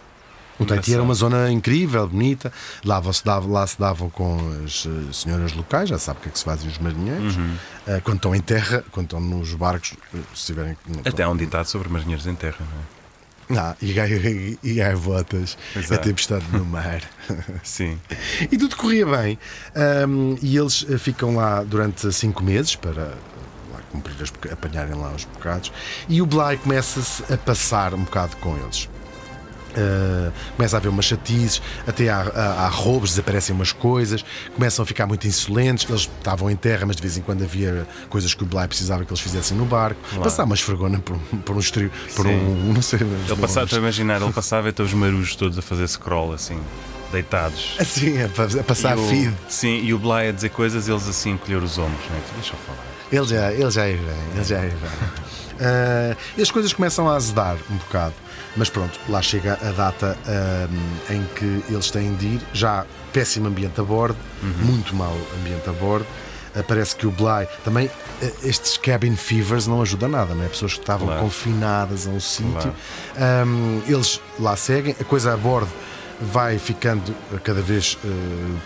O 0.61 0.67
Tahiti 0.67 0.93
era 0.93 1.02
uma 1.02 1.14
zona 1.14 1.50
incrível, 1.50 2.07
bonita. 2.07 2.52
Lá, 2.85 3.02
se 3.12 3.25
dava, 3.25 3.49
lá 3.49 3.67
se 3.67 3.79
davam 3.81 4.11
com 4.11 4.38
as 4.64 4.87
eh, 4.87 5.12
senhoras 5.12 5.52
locais, 5.55 5.88
já 5.88 5.99
sabe 5.99 6.19
o 6.21 6.23
que 6.23 6.29
é 6.29 6.33
que 6.33 6.38
se 6.38 6.45
fazem 6.45 6.69
os 6.69 6.79
marinheiros. 6.79 7.37
Uhum. 7.37 7.57
Eh, 7.87 8.00
quando 8.05 8.17
estão 8.19 8.35
em 8.35 8.40
terra, 8.40 8.85
quando 8.93 9.07
estão 9.07 9.21
nos 9.21 9.55
barcos, 9.55 9.95
eh, 10.14 10.19
se 10.35 10.47
tiverem. 10.47 10.76
Até 11.05 11.23
há 11.23 11.29
um 11.31 11.37
ditado 11.37 11.67
sobre 11.67 11.88
marinheiros 11.88 12.26
em 12.26 12.35
terra, 12.35 12.59
não 12.61 12.67
é? 12.67 13.00
Ah, 13.59 13.75
e, 13.83 13.93
gai- 13.93 14.59
e 14.62 14.75
gaivotas, 14.75 15.59
a 15.90 15.97
tempestade 15.99 16.45
no 16.52 16.64
mar. 16.64 17.00
Sim. 17.64 17.99
E 18.43 18.57
tudo 18.57 18.76
corria 18.76 19.05
bem. 19.07 19.38
Ahm, 19.75 20.37
e 20.40 20.57
eles 20.57 20.87
ficam 21.00 21.35
lá 21.35 21.64
durante 21.64 22.12
cinco 22.12 22.45
meses 22.45 22.76
para 22.76 23.14
cumprir 23.90 24.14
as, 24.23 24.33
apanharem 24.52 24.95
lá 24.95 25.11
os 25.12 25.25
bocados. 25.25 25.73
E 26.09 26.23
o 26.23 26.26
Bly 26.26 26.59
começa-se 26.62 27.25
a 27.33 27.37
passar 27.37 27.93
um 27.93 28.05
bocado 28.05 28.37
com 28.37 28.57
eles. 28.57 28.88
Uh, 29.71 30.33
começa 30.57 30.77
a 30.77 30.79
haver 30.79 30.89
umas 30.89 31.05
chatices, 31.05 31.62
até 31.87 32.09
há, 32.09 32.21
há, 32.21 32.65
há 32.65 32.69
roubos, 32.69 33.11
desaparecem 33.11 33.55
umas 33.55 33.73
coisas, 33.73 34.25
começam 34.55 34.83
a 34.83 34.87
ficar 34.87 35.07
muito 35.07 35.27
insolentes. 35.27 35.89
Eles 35.89 36.03
estavam 36.03 36.50
em 36.50 36.57
terra, 36.57 36.85
mas 36.87 36.97
de 36.97 37.03
vez 37.03 37.17
em 37.17 37.21
quando 37.23 37.43
havia 37.45 37.87
coisas 38.09 38.35
que 38.35 38.43
o 38.43 38.47
Bly 38.47 38.67
precisava 38.69 39.05
que 39.05 39.11
eles 39.12 39.21
fizessem 39.21 39.57
no 39.57 39.65
barco. 39.65 40.00
Passar 40.23 40.45
uma 40.45 40.55
esfregona 40.55 40.99
por, 40.99 41.17
um- 41.17 41.39
por 41.39 41.57
um 41.57 41.61
estrio, 41.61 41.91
por 42.17 42.27
Sim. 42.27 42.33
um, 42.35 42.73
não 42.75 42.83
sei, 42.83 42.99
Ele 43.00 43.37
passava, 43.41 43.65
estou 43.65 43.79
a 43.79 43.83
imaginar, 43.83 44.21
ele 44.21 44.33
passava 44.33 44.69
e 44.69 44.71
então 44.71 44.85
os 44.85 44.93
marujos 44.93 45.37
todos 45.37 45.57
a 45.59 45.62
fazer 45.62 45.87
scroll 45.89 46.33
assim, 46.33 46.59
deitados. 47.12 47.77
assim, 47.79 48.23
a, 48.23 48.29
pa- 48.29 48.49
a 48.61 48.65
passar 48.65 48.97
e 48.97 49.00
o, 49.00 49.09
feed. 49.09 49.35
Sim, 49.49 49.81
e 49.83 49.95
o 49.95 49.99
Bly 49.99 50.29
a 50.29 50.33
dizer 50.33 50.50
coisas 50.50 50.89
eles 50.89 51.09
assim 51.09 51.31
encolher 51.33 51.62
os 51.62 51.79
ombros, 51.79 52.05
não 52.11 52.17
é? 52.17 52.21
Tu 52.21 52.35
Deixa 52.35 52.53
eu 52.55 52.59
falar. 52.67 52.91
Ele 53.12 53.27
já, 53.27 53.53
ele 53.53 53.71
já 53.71 53.85
é 53.87 53.93
bem, 53.95 54.17
ele 54.35 54.45
já 54.45 54.59
é 54.59 54.69
bem. 54.69 54.77
Ah, 55.62 56.17
e 56.39 56.41
as 56.41 56.50
coisas 56.50 56.73
começam 56.73 57.07
a 57.07 57.17
azedar 57.17 57.55
um 57.71 57.77
bocado, 57.77 58.15
mas 58.57 58.69
pronto, 58.69 58.99
lá 59.09 59.21
chega 59.23 59.54
a 59.62 59.71
data 59.73 60.16
ah, 60.26 61.12
em 61.12 61.25
que 61.37 61.64
eles 61.69 61.90
têm 61.90 62.14
de 62.14 62.26
ir. 62.26 62.40
Já 62.52 62.85
péssimo 63.12 63.49
ambiente 63.49 63.80
a 63.80 63.85
bordo, 63.85 64.16
muito 64.62 64.95
mau 64.95 65.16
ambiente 65.40 65.69
a 65.69 65.73
bordo. 65.73 66.07
eh, 66.54 66.62
parece 66.62 66.97
que 66.97 67.07
o 67.07 67.11
Bly 67.12 67.47
também 67.64 67.88
eh, 68.23 68.33
estes 68.42 68.76
cabin 68.76 69.14
fevers 69.16 69.66
não 69.69 69.80
ajudam 69.83 70.09
nada, 70.09 70.35
não 70.35 70.45
é? 70.45 70.49
Pessoas 70.49 70.75
que 70.75 70.80
estavam 70.80 71.07
Claro. 71.07 71.23
confinadas 71.23 72.07
a 72.07 72.11
um 72.11 72.19
sítio, 72.21 72.75
Ahm, 73.16 73.80
eles 73.87 74.21
lá 74.38 74.57
seguem, 74.57 74.95
a 75.00 75.04
coisa 75.04 75.33
a 75.33 75.37
bordo 75.37 75.71
vai 76.21 76.59
ficando 76.59 77.14
eh, 77.33 77.38
cada 77.42 77.62
vez 77.62 77.97
eh, 78.04 78.09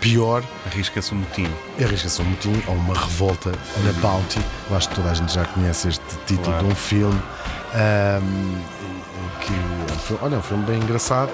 pior. 0.01 0.43
Arrisca-se 0.65 1.13
um 1.13 1.17
motim. 1.19 1.47
Arrisca-se 1.79 2.21
um 2.21 2.25
motim 2.25 2.61
ou 2.67 2.73
uma 2.75 2.93
revolta 2.95 3.51
na 3.83 3.91
Bounty. 4.01 4.41
Eu 4.69 4.75
acho 4.77 4.89
que 4.89 4.95
toda 4.95 5.11
a 5.11 5.13
gente 5.13 5.31
já 5.33 5.45
conhece 5.45 5.87
este 5.89 6.03
título 6.25 6.45
Claro. 6.57 6.65
de 6.67 6.71
um 6.73 6.75
filme. 6.75 7.21
ahm, 7.73 8.61
que 9.45 9.53
um 9.53 10.25
olha, 10.25 10.35
é 10.35 10.37
um 10.37 10.41
filme 10.41 10.65
bem 10.65 10.77
engraçado, 10.77 11.31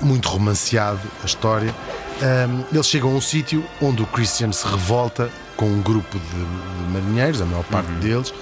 muito 0.00 0.28
romanceado 0.28 1.00
a 1.22 1.26
história. 1.26 1.74
Ahm, 2.20 2.64
eles 2.72 2.86
chegam 2.86 3.10
a 3.10 3.14
um 3.14 3.20
sítio 3.20 3.64
onde 3.80 4.02
o 4.02 4.06
Christian 4.06 4.52
se 4.52 4.66
revolta 4.66 5.30
com 5.56 5.66
um 5.66 5.80
grupo 5.80 6.18
de, 6.18 6.92
marinheiros, 6.92 7.40
a 7.40 7.44
maior 7.44 7.64
parte 7.64 7.90
deles, 7.92 8.34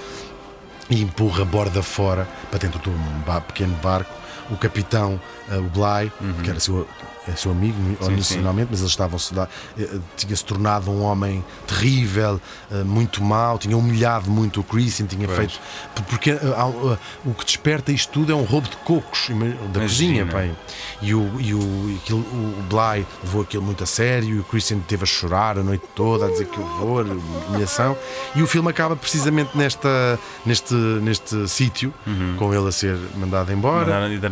e 0.89 1.01
empurra 1.01 1.43
a 1.43 1.45
borda 1.45 1.83
fora 1.83 2.27
para 2.49 2.59
dentro 2.59 2.79
de 2.79 2.89
um 2.89 3.41
pequeno 3.41 3.75
barco. 3.83 4.11
O 4.49 4.55
capitão, 4.57 5.19
eh, 5.51 5.57
o 5.57 5.63
Bly, 5.63 6.11
que 6.43 6.49
era 6.49 6.59
seu, 6.59 6.87
é 7.27 7.31
seu 7.35 7.51
amigo 7.51 7.75
sim. 8.01 8.13
inicialmente, 8.13 8.69
mas 8.71 8.79
eles 8.79 8.91
estavam-se 8.91 9.33
da- 9.33 9.47
eh, 9.77 9.81
eh, 9.83 9.99
tinha-se 10.15 10.45
tornado 10.45 10.89
um 10.89 11.01
homem 11.03 11.43
terrível, 11.67 12.39
eh, 12.71 12.83
muito 12.83 13.21
mau, 13.21 13.57
tinha 13.57 13.77
humilhado 13.77 14.29
muito 14.31 14.61
o 14.61 14.63
Christian, 14.63 15.05
tinha 15.05 15.27
Pois. 15.27 15.37
feito. 15.37 15.59
Porque 16.07 16.31
eh, 16.31 16.97
o 17.25 17.33
que 17.33 17.43
desperta 17.45 17.91
isto 17.91 18.11
tudo 18.13 18.31
é 18.31 18.35
um 18.35 18.43
roubo 18.43 18.69
de 18.69 18.77
cocos 18.77 19.27
da 19.73 19.81
cozinha, 19.81 20.25
pai. 20.25 20.55
E, 21.01 21.13
o, 21.13 21.29
e, 21.41 21.53
o, 21.53 21.97
aquilo- 22.01 22.19
o 22.21 22.63
Bly 22.69 23.05
levou 23.23 23.41
aquilo 23.41 23.63
muito 23.63 23.83
a 23.83 23.87
sério, 23.87 24.29
e 24.29 24.39
o 24.39 24.43
Christian 24.45 24.79
teve 24.79 25.03
a 25.03 25.05
chorar 25.05 25.57
a 25.57 25.63
noite 25.63 25.83
toda, 25.93 26.25
a 26.27 26.29
dizer 26.31 26.45
que 26.47 26.59
horror, 26.59 27.05
humilhação. 27.49 27.97
E 28.35 28.41
o 28.41 28.47
filme 28.47 28.69
acaba 28.69 28.95
precisamente 28.95 29.57
nesta, 29.57 30.17
neste, 30.45 30.73
neste 30.73 31.47
sítio, 31.49 31.93
com 32.37 32.53
ele 32.53 32.67
a 32.67 32.71
ser 32.71 32.97
mandado 33.17 33.51
embora. 33.51 33.85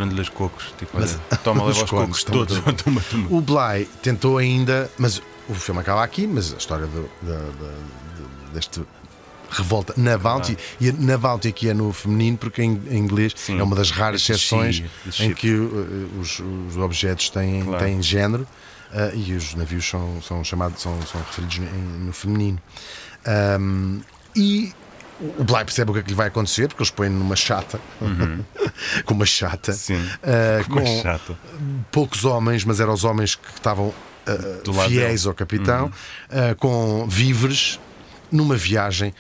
E 0.06 0.10
deram-lhe 0.10 0.22
os 0.22 0.30
cocos. 0.30 0.74
Tipo, 0.78 0.98
Mas- 1.00 1.20
olha, 1.32 1.38
toma, 1.44 1.64
os 1.66 1.76
leva 1.78 1.84
os 1.86 1.90
cocos 1.90 2.24
todos. 2.24 2.60
toma. 2.60 2.74
Toma, 2.74 3.02
toma. 3.10 3.28
O 3.30 3.42
Bly 3.42 3.86
tentou 4.02 4.38
ainda, 4.38 4.90
mas 4.98 5.22
o 5.50 5.54
filme 5.54 5.82
acaba 5.82 6.04
aqui, 6.04 6.26
mas 6.28 6.54
a 6.54 6.58
história 6.58 6.86
do, 6.88 7.10
da, 7.22 7.34
da- 7.38 7.42
de- 8.48 8.54
deste 8.54 8.82
revolta 9.50 9.94
na 9.96 10.18
Bounty, 10.18 10.58
e 10.82 10.92
na 10.92 11.18
Bounty 11.18 11.48
aqui 11.48 11.70
é 11.70 11.74
no 11.74 11.94
feminino, 11.94 12.36
porque 12.38 12.62
em, 12.64 12.82
em 12.90 12.98
inglês 12.98 13.32
Sim. 13.36 13.60
é 13.60 13.64
uma 13.64 13.76
das 13.76 13.90
raras 13.92 14.22
exceções 14.22 14.84
em 15.20 15.34
que 15.34 15.54
uh, 15.54 16.10
os, 16.20 16.40
os 16.68 16.76
objetos 16.78 17.30
têm, 17.30 17.64
Claro. 17.64 17.84
têm 17.86 18.02
género 18.02 18.46
uh, 18.92 19.16
e 19.16 19.34
os 19.34 19.54
navios 19.56 19.88
são, 19.88 20.22
são 20.22 20.44
chamados, 20.44 20.82
são, 20.82 21.00
são 21.04 21.22
referidos 21.22 21.58
em- 21.60 22.06
no 22.06 22.12
feminino. 22.12 22.60
Um, 23.60 24.02
e 24.36 24.74
o 25.20 25.44
Bly 25.44 25.64
percebe 25.66 25.92
o 25.92 25.94
que 25.94 26.00
é 26.02 26.04
que 26.04 26.10
lhe 26.10 26.16
vai 26.16 26.28
acontecer, 26.28 26.68
porque 26.68 26.82
eles 26.84 26.92
põem 26.92 27.10
numa 27.10 27.36
chata, 27.36 27.80
com 29.06 29.14
uma 29.14 29.26
chata, 29.26 29.72
Uhum. 29.72 29.78
Sim. 29.78 29.96
uh, 29.98 30.70
com, 30.70 31.02
chato. 31.02 31.38
poucos 31.92 32.26
homens, 32.26 32.64
mas 32.66 32.80
eram 32.80 32.94
os 32.94 33.04
homens 33.04 33.36
que 33.36 33.50
estavam 33.56 33.88
uh, 33.88 34.74
fiéis 34.88 35.22
dele. 35.22 35.30
ao 35.30 35.34
capitão, 35.34 35.88
uh, 36.30 36.56
com 36.58 37.08
víveres, 37.08 37.80
numa 38.32 38.56
viagem 38.58 39.14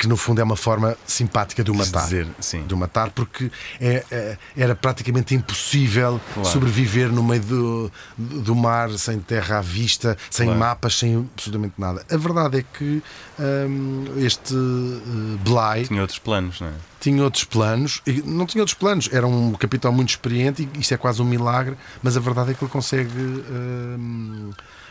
que 0.00 0.08
no 0.08 0.16
fundo 0.16 0.40
é 0.40 0.44
uma 0.44 0.56
forma 0.56 0.96
simpática 1.06 1.62
de 1.62 1.70
o 1.70 1.74
matar. 1.74 2.04
dizer, 2.04 2.26
sim. 2.40 2.62
De 2.66 2.72
o 2.72 2.76
matar, 2.76 3.10
porque 3.10 3.50
é, 3.78 4.02
é- 4.10 4.38
era 4.56 4.74
praticamente 4.74 5.34
impossível 5.34 6.18
Claro. 6.32 6.48
sobreviver 6.48 7.12
no 7.12 7.22
meio 7.22 7.42
do, 7.42 7.92
do 8.16 8.56
mar, 8.56 8.88
sem 8.92 9.20
terra 9.20 9.58
à 9.58 9.60
vista, 9.60 10.16
sem 10.30 10.46
Claro. 10.46 10.58
mapas, 10.58 10.96
sem 10.98 11.28
absolutamente 11.34 11.74
nada. 11.76 12.02
A 12.10 12.16
verdade 12.16 12.60
é 12.60 12.62
que 12.62 13.02
hum, 13.38 14.04
este 14.16 14.54
uh, 14.54 15.38
Bly 15.44 15.86
Tinha 15.86 16.00
outros 16.00 16.18
planos, 16.18 16.60
não 16.62 16.68
é? 16.68 16.72
tinha 16.98 17.22
outros 17.22 17.44
planos, 17.44 18.02
não 18.24 18.46
tinha 18.46 18.62
outros 18.62 18.74
planos, 18.78 19.08
era 19.12 19.26
um 19.26 19.52
capitão 19.52 19.92
muito 19.92 20.10
experiente 20.10 20.66
e 20.74 20.80
isto 20.80 20.94
é 20.94 20.96
quase 20.96 21.20
um 21.20 21.24
milagre, 21.26 21.76
mas 22.02 22.16
a 22.16 22.20
verdade 22.20 22.52
é 22.52 22.54
que 22.54 22.64
ele 22.64 22.70
consegue 22.70 23.10
hum, 23.18 24.50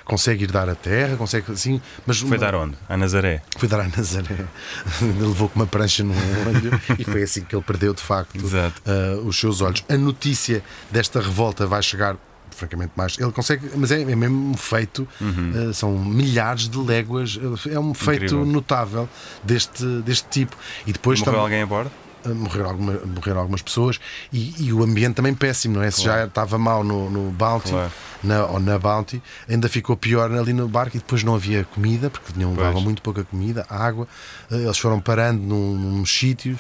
consegue 0.10 0.44
ir 0.46 0.52
dar 0.52 0.68
a 0.68 0.76
terra, 0.76 1.16
consegue 1.16 1.52
assim, 1.52 1.80
mas 2.06 2.20
Foi 2.20 2.30
uma- 2.32 2.38
dar 2.38 2.56
onde? 2.56 2.76
A 2.90 2.98
Nazaré. 2.98 3.42
foi 3.58 3.70
dar 3.70 3.80
a 3.82 3.88
Nazaré. 3.88 4.46
Ele 5.02 5.20
levou 5.28 5.48
com 5.48 5.60
uma 5.60 5.68
prancha 5.68 6.04
no 6.04 6.14
olho 6.14 6.72
e 6.98 7.04
foi 7.04 7.24
assim 7.24 7.42
que 7.44 7.56
ele 7.56 7.64
perdeu 7.64 7.94
de 7.94 8.02
facto 8.02 8.38
ah, 8.86 9.22
os 9.24 9.40
seus 9.40 9.62
olhos. 9.62 9.84
A 9.88 9.96
notícia 9.98 10.64
desta 10.92 11.22
revolta 11.22 11.66
vai 11.68 11.82
chegar. 11.84 12.18
Francamente, 12.52 12.92
mais. 12.98 13.18
Ele 13.18 13.32
consegue, 13.32 13.70
mas 13.76 13.90
é, 13.90 14.02
é 14.02 14.16
mesmo 14.16 14.50
um 14.52 14.54
feito. 14.58 15.08
ah, 15.22 15.72
são 15.74 15.98
milhares 15.98 16.68
de 16.68 16.78
léguas. 16.78 17.40
É 17.72 17.80
um 17.80 17.94
feito 17.94 18.26
Incrível. 18.26 18.46
notável 18.46 19.08
deste, 19.44 19.86
deste 20.02 20.28
tipo. 20.30 20.58
E 20.86 20.92
depois 20.92 21.20
Morreu 21.20 21.32
também- 21.34 21.44
alguém 21.46 21.62
a 21.62 21.66
bordo? 21.66 21.92
Morreram, 22.26 22.70
alguma, 22.70 22.94
morreram 23.06 23.40
algumas 23.40 23.62
pessoas 23.62 24.00
e, 24.32 24.54
e 24.60 24.74
o 24.74 24.84
ambiente 24.84 25.16
também 25.16 25.34
péssimo, 25.34 25.76
não 25.76 25.84
é? 25.84 25.90
Se 25.90 26.04
já 26.04 26.26
estava 26.26 26.58
mal 26.58 26.84
no, 26.84 27.10
no 27.10 27.32
Bounty 27.32 27.70
Claro. 27.72 27.92
na, 28.24 28.46
ou 28.46 28.60
na 28.60 28.78
Bounty, 28.78 29.22
ainda 29.48 29.70
ficou 29.70 29.96
pior 29.96 30.32
ali 30.32 30.52
no 30.52 30.68
barco 30.68 30.98
e 30.98 31.00
depois 31.00 31.24
não 31.24 31.36
havia 31.36 31.64
comida, 31.64 32.10
porque 32.10 32.34
tinham, 32.34 32.54
davam 32.54 32.82
muito 32.82 33.02
pouca 33.02 33.24
comida, 33.24 33.66
água. 33.70 34.08
Uh, 34.52 34.56
Eles 34.56 34.78
foram 34.78 35.00
parando 35.00 35.42
num, 35.42 36.00
nos 36.00 36.12
sítios. 36.12 36.58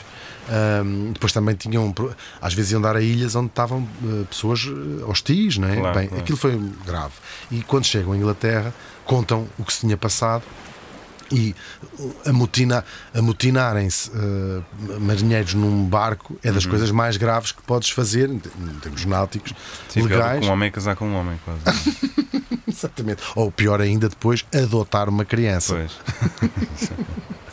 Um, 0.49 1.11
depois 1.11 1.31
também 1.31 1.53
tinham, 1.55 1.93
às 2.41 2.53
vezes 2.53 2.71
iam 2.71 2.81
dar 2.81 2.95
a 2.95 3.01
ilhas 3.01 3.35
onde 3.35 3.47
estavam 3.47 3.87
uh, 4.01 4.25
pessoas 4.25 4.63
uh, 4.65 5.05
hostis, 5.07 5.57
não 5.57 5.67
é? 5.67 5.75
Claro, 5.75 5.99
Bem, 5.99 6.09
aquilo 6.17 6.37
foi 6.37 6.59
grave. 6.85 7.13
E 7.51 7.61
quando 7.61 7.85
chegam 7.85 8.13
à 8.13 8.17
Inglaterra, 8.17 8.73
contam 9.05 9.47
o 9.59 9.63
que 9.63 9.73
se 9.73 9.81
tinha 9.81 9.97
passado 9.97 10.43
e 11.31 11.55
amotina, 12.25 12.83
amotinarem-se 13.13 14.11
eh, 14.13 14.61
marinheiros 14.99 15.53
num 15.53 15.85
barco 15.85 16.37
é 16.43 16.47
Uhum. 16.49 16.53
das 16.55 16.65
coisas 16.65 16.91
mais 16.91 17.17
graves 17.17 17.51
que 17.51 17.61
podes 17.61 17.89
fazer 17.89 18.29
em 18.29 18.39
te- 18.39 18.49
em 18.59 18.79
termos 18.79 19.05
náuticos, 19.05 19.53
Sim, 19.89 20.01
legais. 20.03 20.45
um 20.45 20.51
homem 20.51 20.71
casar 20.71 20.95
com 20.95 21.05
um 21.07 21.15
homem, 21.15 21.39
quase. 21.45 21.59
Exatamente. 22.67 23.21
Ou 23.35 23.51
pior 23.51 23.81
ainda, 23.81 24.07
depois 24.07 24.45
adotar 24.55 25.09
uma 25.09 25.25
criança. 25.25 25.75
Pois. 25.75 26.49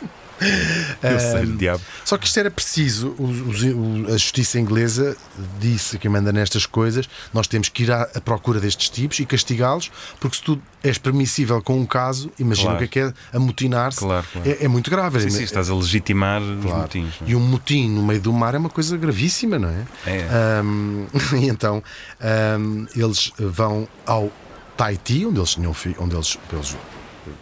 Eu 1.03 1.19
sei, 1.19 1.43
o 1.43 1.57
diabo. 1.57 1.81
Só 2.05 2.17
que 2.17 2.27
isto 2.27 2.39
era 2.39 2.51
preciso. 2.51 3.15
os- 3.17 3.41
os- 3.41 3.63
o- 3.63 4.05
a 4.13 4.17
justiça 4.17 4.59
inglesa 4.59 5.15
disse 5.59 5.97
que 5.97 6.07
manda 6.07 6.31
nestas 6.31 6.65
coisas. 6.65 7.07
Nós 7.33 7.47
temos 7.47 7.69
que 7.69 7.83
ir 7.83 7.91
à, 7.91 8.03
à 8.13 8.21
procura 8.21 8.59
destes 8.59 8.89
tipos 8.89 9.19
e 9.19 9.25
castigá-los, 9.25 9.91
porque 10.19 10.37
se 10.37 10.43
tu 10.43 10.61
és 10.83 10.97
permissível 10.97 11.61
com 11.61 11.79
um 11.79 11.85
caso, 11.85 12.31
imagina 12.39 12.69
Claro. 12.71 12.85
o 12.85 12.87
que 12.89 12.99
é 12.99 13.09
que 13.09 13.15
é 13.33 13.35
amotinar-se. 13.37 13.99
Claro, 13.99 14.25
claro. 14.31 14.49
É, 14.49 14.65
é 14.65 14.67
muito 14.67 14.89
grave. 14.91 15.19
Sim, 15.21 15.29
sim, 15.29 15.43
estás 15.43 15.69
a 15.69 15.75
legitimar 15.75 16.41
os 16.41 16.63
motins. 16.63 17.13
é? 17.21 17.31
E 17.31 17.35
um 17.35 17.39
motim 17.39 17.89
no 17.89 18.03
meio 18.03 18.21
do 18.21 18.31
mar 18.31 18.53
é 18.55 18.57
uma 18.57 18.69
coisa 18.69 18.95
gravíssima, 18.97 19.57
não 19.57 19.69
é? 19.69 19.85
É. 20.05 20.27
Ahm, 20.59 21.05
e 21.41 21.47
então 21.49 21.83
ahm, 22.21 22.85
eles 22.95 23.31
vão 23.37 23.87
ao 24.05 24.31
Tahiti, 24.75 25.25
onde 25.25 25.39
eles 25.39 25.51
tinham 25.55 25.75
onde 25.99 26.15
eles, 26.15 26.37
eles 26.53 26.77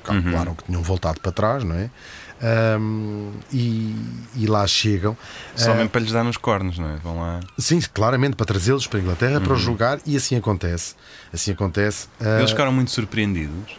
calcularam 0.03 0.51
Uhum. 0.51 0.55
que 0.55 0.63
tinham 0.63 0.81
voltado 0.81 1.19
para 1.19 1.31
trás, 1.31 1.63
não 1.63 1.75
é? 1.75 1.89
Ahm, 2.41 3.31
e, 3.51 3.95
e 4.35 4.45
lá 4.45 4.67
chegam. 4.67 5.17
Só 5.55 5.71
Ah, 5.71 5.75
mesmo 5.75 5.89
para 5.89 6.01
lhes 6.01 6.11
dar 6.11 6.23
nos 6.23 6.37
cornos, 6.37 6.77
não 6.77 6.89
é? 6.89 6.97
Vão 6.97 7.19
lá. 7.19 7.39
sim, 7.57 7.79
claramente 7.93 8.35
para 8.35 8.45
trazê-los 8.45 8.85
para 8.87 8.99
a 8.99 9.01
Inglaterra 9.01 9.37
Uhum. 9.39 9.43
para 9.43 9.53
os 9.53 9.61
julgar 9.61 9.99
e 10.05 10.15
assim 10.17 10.35
acontece. 10.35 10.95
Assim 11.33 11.51
acontece. 11.51 12.07
Ah, 12.19 12.37
Eles 12.39 12.51
ficaram 12.51 12.71
muito 12.73 12.91
surpreendidos. 12.91 13.77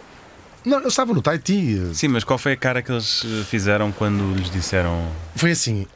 Não, 0.64 0.78
eles 0.78 0.88
estavam 0.94 1.14
no 1.14 1.22
Tahiti. 1.22 1.80
Sim, 1.94 2.08
mas 2.08 2.24
qual 2.24 2.38
foi 2.38 2.52
a 2.52 2.56
cara 2.56 2.82
que 2.82 2.90
eles 2.90 3.24
eh, 3.24 3.44
fizeram 3.44 3.92
quando 3.92 4.34
lhes 4.34 4.50
disseram. 4.50 5.06
Foi 5.36 5.52
assim. 5.52 5.86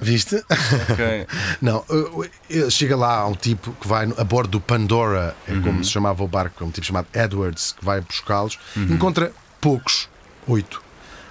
Viste? 0.00 0.44
Ok, 0.90 1.26
Não, 1.62 1.84
uh, 1.88 2.20
uh, 2.24 2.70
chega 2.70 2.96
lá 2.96 3.18
há 3.18 3.26
um 3.28 3.34
tipo 3.34 3.70
que 3.80 3.86
vai 3.86 4.04
a 4.18 4.24
bordo 4.24 4.50
do 4.50 4.60
Pandora, 4.60 5.36
é 5.46 5.54
como 5.60 5.84
se 5.84 5.90
chamava 5.92 6.24
o 6.24 6.26
barco, 6.26 6.64
é 6.64 6.66
um 6.66 6.70
tipo 6.72 6.84
chamado 6.84 7.06
Edwards, 7.14 7.70
que 7.78 7.84
vai 7.84 8.00
buscá-los, 8.00 8.58
encontra 8.76 9.30
poucos, 9.60 10.08
oito, 10.46 10.82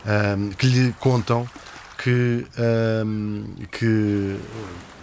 ahm, 0.06 0.50
que 0.52 0.68
lhe 0.68 0.94
contam 1.00 1.48
que, 1.98 2.46
ahm, 2.58 3.44
que 3.72 4.38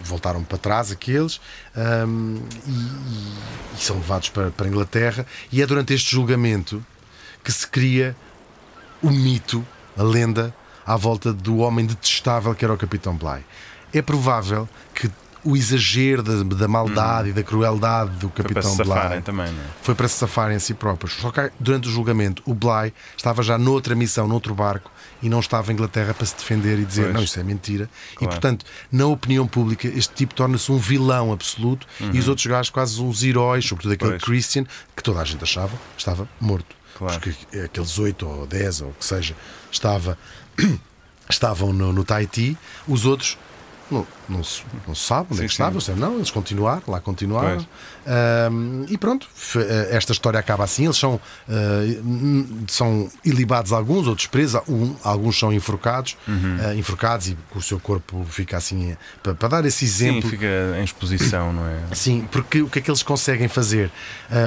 voltaram 0.04 0.42
para 0.44 0.58
trás 0.58 0.90
aqueles 0.90 1.40
e, 1.76 2.70
e- 2.70 3.74
e 3.76 3.78
são 3.82 3.96
levados 3.96 4.28
para, 4.28 4.50
para 4.50 4.66
a 4.66 4.68
Inglaterra. 4.68 5.24
E 5.50 5.62
é 5.62 5.66
durante 5.66 5.94
este 5.94 6.10
julgamento 6.12 6.84
que 7.42 7.50
se 7.52 7.66
cria 7.66 8.16
o 9.02 9.10
mito, 9.10 9.66
a 9.96 10.02
lenda, 10.02 10.54
à 10.86 10.96
volta 10.96 11.32
do 11.32 11.58
homem 11.58 11.86
detestável 11.86 12.54
que 12.54 12.64
era 12.64 12.74
o 12.74 12.78
Capitão 12.78 13.14
Bligh. 13.16 13.44
É 13.92 14.00
provável 14.02 14.68
que 14.94 15.10
o 15.44 15.56
exagero 15.56 16.22
da, 16.22 16.42
da 16.56 16.68
maldade 16.68 17.30
e 17.30 17.32
da 17.32 17.42
crueldade 17.42 18.10
do 18.16 18.26
Uhum. 18.26 18.32
foi 18.32 18.44
para 18.44 18.54
Capitão 18.54 18.70
se 18.70 18.76
safarem 18.76 19.08
Bligh 19.10 19.22
também, 19.22 19.52
não 19.52 19.62
é? 19.62 19.66
foi 19.82 19.94
para 19.94 20.08
se 20.08 20.14
safarem 20.18 20.56
a 20.56 20.60
si 20.60 20.74
próprios. 20.74 21.14
Só 21.14 21.30
que 21.30 21.50
durante 21.58 21.88
o 21.88 21.90
julgamento, 21.90 22.42
o 22.46 22.54
Bligh 22.54 22.92
estava 23.16 23.42
já 23.42 23.58
noutra 23.58 23.94
missão, 23.94 24.28
noutro 24.28 24.54
barco, 24.54 24.90
e 25.22 25.28
não 25.28 25.40
estava 25.40 25.70
em 25.70 25.74
Inglaterra 25.74 26.14
para 26.14 26.26
se 26.26 26.34
defender 26.36 26.78
e 26.78 26.84
dizer 26.84 27.02
Pois. 27.04 27.14
não, 27.14 27.22
isso 27.22 27.38
é 27.40 27.42
mentira. 27.42 27.88
E 28.12 28.16
Claro. 28.16 28.32
portanto, 28.32 28.64
na 28.90 29.06
opinião 29.06 29.46
pública, 29.46 29.88
este 29.88 30.14
tipo 30.14 30.34
torna-se 30.34 30.70
um 30.70 30.78
vilão 30.78 31.32
absoluto 31.32 31.86
e 32.12 32.18
os 32.18 32.28
outros 32.28 32.46
gajos 32.46 32.70
quase 32.70 33.00
uns 33.00 33.22
heróis, 33.22 33.64
sobretudo 33.64 33.92
aquele 33.92 34.10
Pois. 34.12 34.22
Christian, 34.22 34.64
que 34.96 35.02
toda 35.02 35.20
a 35.20 35.24
gente 35.24 35.42
achava 35.42 35.72
estava 35.96 36.28
morto. 36.40 36.74
Claro. 36.98 37.18
porque 37.20 37.58
aqueles 37.58 37.98
8 37.98 38.26
ou 38.26 38.46
10 38.46 38.82
ou 38.82 38.88
o 38.90 38.92
que 38.92 39.04
seja 39.04 39.34
estava, 39.72 40.16
estavam 41.28 41.72
no, 41.72 41.92
no 41.92 42.04
Tahiti, 42.04 42.56
os 42.86 43.04
outros 43.06 43.38
não, 43.92 44.06
não, 44.28 44.42
se, 44.44 44.62
não 44.86 44.94
se 44.94 45.04
sabe 45.06 45.26
onde 45.30 45.36
Sim, 45.38 45.44
é 45.44 45.48
que 45.48 45.54
sim. 45.54 45.62
eles 45.62 45.76
disseram, 45.78 45.98
não, 45.98 46.14
eles 46.16 46.30
continuaram, 46.30 46.82
lá 46.88 47.00
continuaram. 47.00 47.66
Ahm, 48.06 48.84
e 48.88 48.96
pronto, 48.98 49.28
eh, 49.56 49.88
esta 49.92 50.12
história 50.12 50.40
acaba 50.40 50.64
assim. 50.64 50.84
Eles 50.84 50.96
são, 50.96 51.20
n- 52.02 52.64
são 52.68 53.10
ilibados 53.24 53.72
alguns, 53.72 54.06
outros 54.06 54.26
presos, 54.26 54.60
um- 54.68 54.94
alguns 55.04 55.38
são 55.38 55.52
enforcados, 55.52 56.16
Uhum. 56.26 56.58
eh, 56.62 56.74
enforcados 56.76 57.28
e 57.28 57.36
o 57.54 57.60
seu 57.62 57.78
corpo 57.78 58.24
fica 58.28 58.56
assim, 58.56 58.96
para, 59.22 59.34
para 59.34 59.48
dar 59.48 59.64
esse 59.64 59.86
Sim, 59.86 60.06
exemplo. 60.08 60.30
fica 60.30 60.46
em 60.78 60.84
exposição, 60.84 61.52
não 61.52 61.66
é? 61.66 61.78
Sim, 61.94 62.26
porque 62.30 62.62
o 62.62 62.68
que 62.68 62.78
é 62.78 62.82
que 62.82 62.90
eles 62.90 63.02
conseguem 63.02 63.48
fazer? 63.48 63.90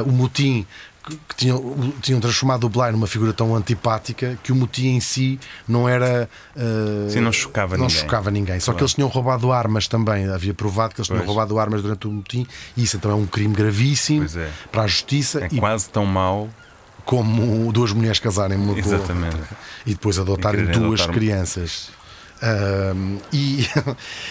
O 0.05 0.11
motim 0.11 0.65
que, 1.05 1.15
que 1.29 1.35
tinham, 1.35 1.93
tinham 2.01 2.19
transformado 2.19 2.63
o 2.65 2.69
Bly 2.69 2.91
numa 2.91 3.07
figura 3.07 3.31
tão 3.33 3.55
antipática 3.55 4.37
que 4.43 4.51
o 4.51 4.55
motim 4.55 4.87
em 4.95 4.99
si 4.99 5.39
não 5.67 5.87
era. 5.87 6.29
ah, 6.55 7.09
Sim, 7.09 7.19
não 7.21 7.31
chocava 7.31 7.77
não 7.77 7.85
ninguém. 7.87 8.01
chocava 8.01 8.31
ninguém. 8.31 8.59
Só 8.59 8.73
que 8.73 8.81
eles 8.81 8.93
tinham 8.93 9.07
roubado 9.09 9.51
armas 9.51 9.87
também. 9.87 10.27
Havia 10.29 10.53
provado 10.53 10.93
que 10.95 10.99
eles 11.01 11.07
tinham 11.07 11.19
Pois. 11.19 11.27
roubado 11.27 11.57
armas 11.59 11.81
durante 11.81 12.07
o 12.07 12.11
motim 12.11 12.45
e 12.75 12.83
isso 12.83 12.97
então 12.97 13.11
é 13.11 13.15
um 13.15 13.25
crime 13.25 13.53
gravíssimo 13.53 14.25
é. 14.35 14.49
para 14.71 14.83
a 14.83 14.87
justiça 14.87 15.43
É 15.43 15.47
e 15.51 15.57
quase 15.59 15.89
tão 15.89 16.05
mau. 16.05 16.49
como 17.05 17.71
duas 17.71 17.91
mulheres 17.93 18.19
casarem 18.19 18.57
uma 18.57 18.73
a 18.73 18.75
outra 18.75 18.95
Exatamente. 18.95 19.37
e 19.85 19.91
depois 19.91 20.17
adotarem 20.17 20.61
quererem 20.65 20.81
duas 20.81 21.01
adotar 21.01 21.15
crianças. 21.15 21.89
E 23.31 23.67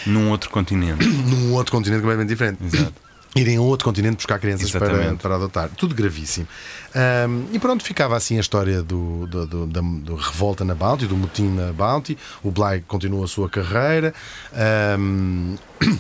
Num 0.07 0.31
outro 0.31 0.51
continente. 0.51 1.05
num 1.07 1.53
outro 1.55 1.73
continente 1.73 2.01
completamente 2.03 2.29
diferente. 2.29 2.59
Exato. 2.65 2.95
Irem 3.37 3.57
a 3.57 3.61
outro 3.61 3.85
continente 3.85 4.17
buscar 4.17 4.39
crianças 4.39 4.71
para, 4.71 5.15
para 5.17 5.35
adotar. 5.35 5.69
Tudo 5.77 5.95
gravíssimo. 5.95 6.47
Ahm, 6.95 7.47
e 7.53 7.59
pronto, 7.59 7.83
ficava 7.83 8.17
assim 8.17 8.37
a 8.37 8.41
história 8.41 8.81
do, 8.83 9.27
do, 9.27 9.47
do- 9.47 9.67
da 9.67 9.81
do 9.81 10.15
revolta 10.15 10.65
na 10.65 10.75
Bounty, 10.75 11.07
do 11.07 11.17
motim 11.17 11.49
na 11.49 11.73
Bounty. 11.73 12.17
O 12.45 12.51
Bly 12.53 12.85
continua 12.87 13.25
a 13.25 13.29
sua 13.29 13.49
carreira. 13.49 14.15
Ahm, 14.53 15.57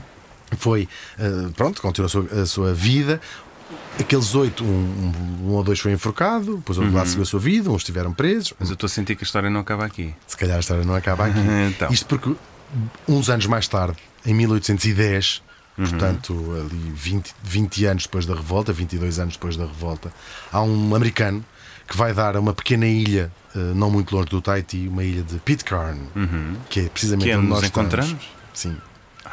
foi, 0.58 0.88
ah, 1.18 1.50
pronto, 1.56 1.82
continua 1.82 2.06
a 2.06 2.08
sua, 2.08 2.24
a 2.42 2.46
sua 2.46 2.72
vida. 2.74 3.20
Aqueles 3.98 4.34
oito, 4.34 4.62
um, 4.62 4.66
um- 4.68 5.48
um 5.48 5.52
ou 5.54 5.64
dois 5.64 5.80
foi 5.80 5.90
enforcado, 5.92 6.58
depois 6.58 6.78
o 6.78 6.82
outro 6.82 6.94
Uhum. 6.94 7.00
lá 7.00 7.06
seguiu 7.06 7.22
a 7.22 7.26
sua 7.26 7.40
vida, 7.40 7.70
uns 7.70 7.78
estiveram 7.82 8.12
presos. 8.12 8.52
Mas 8.60 8.68
eu 8.68 8.74
estou 8.74 8.86
a 8.86 8.90
sentir 8.90 9.16
que 9.16 9.24
a 9.24 9.26
história 9.26 9.50
não 9.50 9.60
acaba 9.60 9.84
aqui. 9.84 10.14
Se 10.26 10.36
calhar 10.36 10.56
a 10.56 10.60
história 10.60 10.84
não 10.84 10.94
acaba 10.94 11.26
aqui. 11.26 11.38
Então. 11.68 11.90
Isto 11.92 12.06
porque 12.06 12.32
uns 13.08 13.28
anos 13.28 13.46
mais 13.46 13.66
tarde, 13.66 13.96
em 14.26 14.34
1810, 14.34 15.42
Uhum. 15.76 15.86
portanto, 15.88 16.32
ali 16.60 16.92
20, 16.94 17.34
20 17.42 17.84
anos 17.86 18.02
depois 18.04 18.26
da 18.26 18.34
revolta, 18.34 18.72
22 18.72 19.18
anos 19.18 19.34
depois 19.34 19.56
da 19.56 19.66
revolta, 19.66 20.12
há 20.52 20.62
um 20.62 20.94
americano 20.94 21.44
que 21.88 21.96
vai 21.96 22.14
dar 22.14 22.36
a 22.36 22.40
uma 22.40 22.54
pequena 22.54 22.86
ilha, 22.86 23.30
eh, 23.54 23.58
não 23.74 23.90
muito 23.90 24.14
longe 24.14 24.28
do 24.28 24.40
Tahiti, 24.40 24.86
uma 24.88 25.02
ilha 25.04 25.22
de 25.22 25.36
Pitcairn, 25.38 26.00
que 26.70 26.80
é 26.80 26.88
precisamente 26.88 27.26
Que 27.26 27.32
é 27.32 27.36
onde 27.38 27.48
nós 27.48 27.64
encontramos? 27.64 28.08
estamos. 28.12 28.26
Sim, 28.54 28.76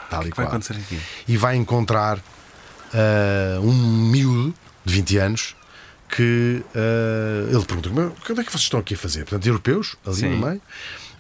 tal 0.10 0.22
O 0.24 0.28
e 0.28 0.32
que 0.32 0.36
vai 0.38 0.46
qual. 0.46 0.48
acontecer 0.56 0.74
aqui? 0.78 1.00
E 1.28 1.38
vai 1.38 1.56
encontrar 1.56 2.20
eh, 2.94 3.58
um 3.62 3.72
miúdo 4.10 4.54
de 4.84 4.94
20 4.94 5.18
anos 5.18 5.56
que 6.10 6.62
eh, 6.76 7.50
ele 7.54 7.64
pergunta: 7.66 7.90
"Mas 7.94 8.06
o 8.08 8.12
que 8.22 8.32
é 8.34 8.44
que 8.44 8.52
vocês 8.52 8.64
estão 8.64 8.80
aqui 8.80 8.96
a 8.96 8.98
fazer? 8.98 9.20
Portanto, 9.26 9.46
europeus, 9.46 9.96
ali 10.06 10.16
Sim. 10.16 10.30
no 10.30 10.46
meio. 10.48 10.62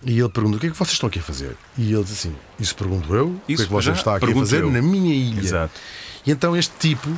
E 0.03 0.19
ele 0.19 0.29
pergunta: 0.29 0.57
o 0.57 0.59
que 0.59 0.67
é 0.67 0.69
que 0.71 0.77
vocês 0.77 0.93
estão 0.93 1.07
aqui 1.07 1.19
a 1.19 1.21
fazer? 1.23 1.55
E 1.77 1.93
ele 1.93 2.03
diz 2.03 2.13
assim: 2.13 2.35
Isso 2.59 2.75
pergunto 2.75 3.13
eu, 3.13 3.27
o 3.29 3.39
que 3.45 3.53
é 3.53 3.57
que 3.57 3.65
vocês 3.65 3.97
estão 3.97 4.15
aqui 4.15 4.31
a 4.31 4.35
fazer 4.35 4.61
eu." 4.61 4.71
na 4.71 4.81
minha 4.81 5.13
ilha? 5.13 5.39
Exato. 5.41 5.73
E 6.25 6.31
então 6.31 6.55
este 6.57 6.73
tipo, 6.79 7.09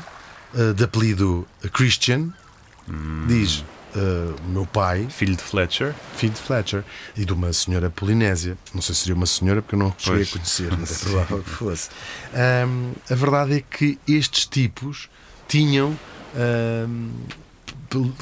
eh, 0.56 0.74
de 0.74 0.84
apelido 0.84 1.48
Christian, 1.72 2.30
Hum. 2.90 3.26
diz: 3.28 3.64
eh, 3.96 4.34
O 4.46 4.50
meu 4.50 4.66
pai, 4.66 5.08
Filho 5.10 5.36
de 5.38 5.42
Fletcher. 5.44 5.94
filho 6.18 6.34
de 6.34 6.40
Fletcher, 6.42 6.84
e 7.16 7.24
de 7.24 7.32
uma 7.32 7.54
senhora 7.54 7.90
polinésia. 7.90 8.58
Não 8.74 8.82
sei 8.82 8.94
se 8.96 9.02
seria 9.02 9.16
uma 9.16 9.26
senhora, 9.26 9.62
porque 9.62 9.76
eu 9.76 9.80
não 9.80 9.94
cheguei 9.98 10.26
Pois. 10.26 10.30
a 10.30 10.32
conhecer, 10.34 10.78
mas 10.78 10.92
é 10.92 11.00
provável 11.10 11.40
que 11.44 11.50
fosse. 11.52 11.90
Ahm, 12.34 12.92
a 13.10 13.16
verdade 13.16 13.54
é 13.54 13.62
que 13.62 13.98
estes 14.08 14.46
tipos 14.46 15.10
tinham 15.48 15.98
p- 16.34 17.36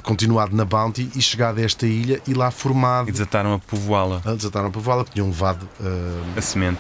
continuado 0.04 0.56
na 0.56 0.66
Bounty 0.66 1.10
e 1.16 1.22
chegado 1.22 1.60
a 1.60 1.62
esta 1.62 1.86
ilha 1.86 2.22
e 2.28 2.34
lá 2.34 2.52
formado. 2.52 3.10
E 3.10 3.12
desataram 3.12 3.54
a 3.54 3.60
povoá-la. 3.60 4.22
a 4.26 4.34
desataram 4.34 4.72
Vala, 4.72 5.06
que 5.06 5.12
tinham 5.12 5.28
levado, 5.28 5.68
ahm, 5.80 6.38
A 6.38 6.42
semente. 6.42 6.80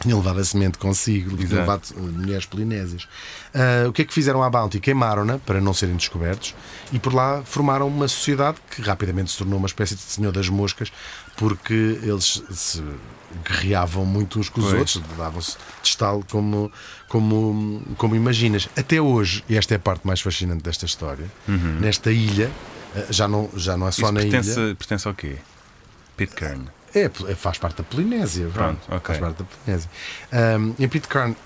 tinham 0.00 0.18
levado 0.18 0.40
a 0.40 0.44
semente 0.44 0.78
consigo, 0.78 1.36
tinham 1.36 1.60
levado 1.60 1.84
uh, 1.96 2.00
mulheres 2.00 2.44
polinésias. 2.46 3.06
Ah, 3.54 3.88
o 3.88 3.92
que 3.92 4.02
é 4.02 4.04
que 4.04 4.12
fizeram 4.12 4.42
à 4.42 4.50
Bounty? 4.50 4.80
Queimaram-na 4.80 5.38
para 5.38 5.60
não 5.60 5.72
serem 5.72 5.96
descobertos 5.96 6.54
e 6.92 6.98
por 6.98 7.14
lá 7.14 7.42
formaram 7.44 7.86
uma 7.88 8.08
sociedade 8.08 8.58
que 8.70 8.82
rapidamente 8.82 9.30
se 9.30 9.38
tornou 9.38 9.58
uma 9.58 9.66
espécie 9.66 9.94
de 9.94 10.02
senhor 10.02 10.32
das 10.32 10.48
moscas 10.48 10.92
porque 11.36 11.98
eles 12.02 12.42
se 12.50 12.82
guerreavam 13.48 14.04
muito 14.04 14.38
uns 14.38 14.48
com 14.48 14.60
os 14.60 14.66
Pois. 14.68 14.78
outros, 14.96 15.16
davam-se 15.16 15.56
estalo 15.82 16.24
como, 16.30 16.70
como, 17.08 17.82
como 17.96 18.14
imaginas. 18.16 18.68
Até 18.76 19.00
hoje, 19.00 19.44
e 19.48 19.56
esta 19.56 19.74
é 19.74 19.76
a 19.76 19.80
parte 19.80 20.06
mais 20.06 20.20
fascinante 20.20 20.62
desta 20.62 20.86
história, 20.86 21.26
nesta 21.80 22.10
ilha, 22.12 22.50
ah, 22.96 23.06
já 23.10 23.26
não, 23.26 23.50
já 23.56 23.76
não 23.76 23.88
é 23.88 23.90
só 23.90 24.06
Uhum. 24.06 24.12
Isso 24.12 24.12
na 24.12 24.20
pertence, 24.20 24.60
ilha. 24.60 24.74
pertence 24.74 25.08
ao 25.08 25.14
quê? 25.14 25.36
Pitcairn. 26.16 26.64
É, 26.94 27.10
é, 27.28 27.34
faz 27.34 27.58
parte 27.58 27.78
da 27.78 27.82
Polinésia. 27.84 28.46
vá. 28.48 28.64
Pronto, 28.68 28.80
ok. 28.88 29.00
Faz 29.06 29.18
parte 29.18 29.38
da 29.38 29.44
Polinésia. 29.44 29.90
Ahm, 30.32 30.72
em 30.78 30.88
Pitcairn, 30.88 31.36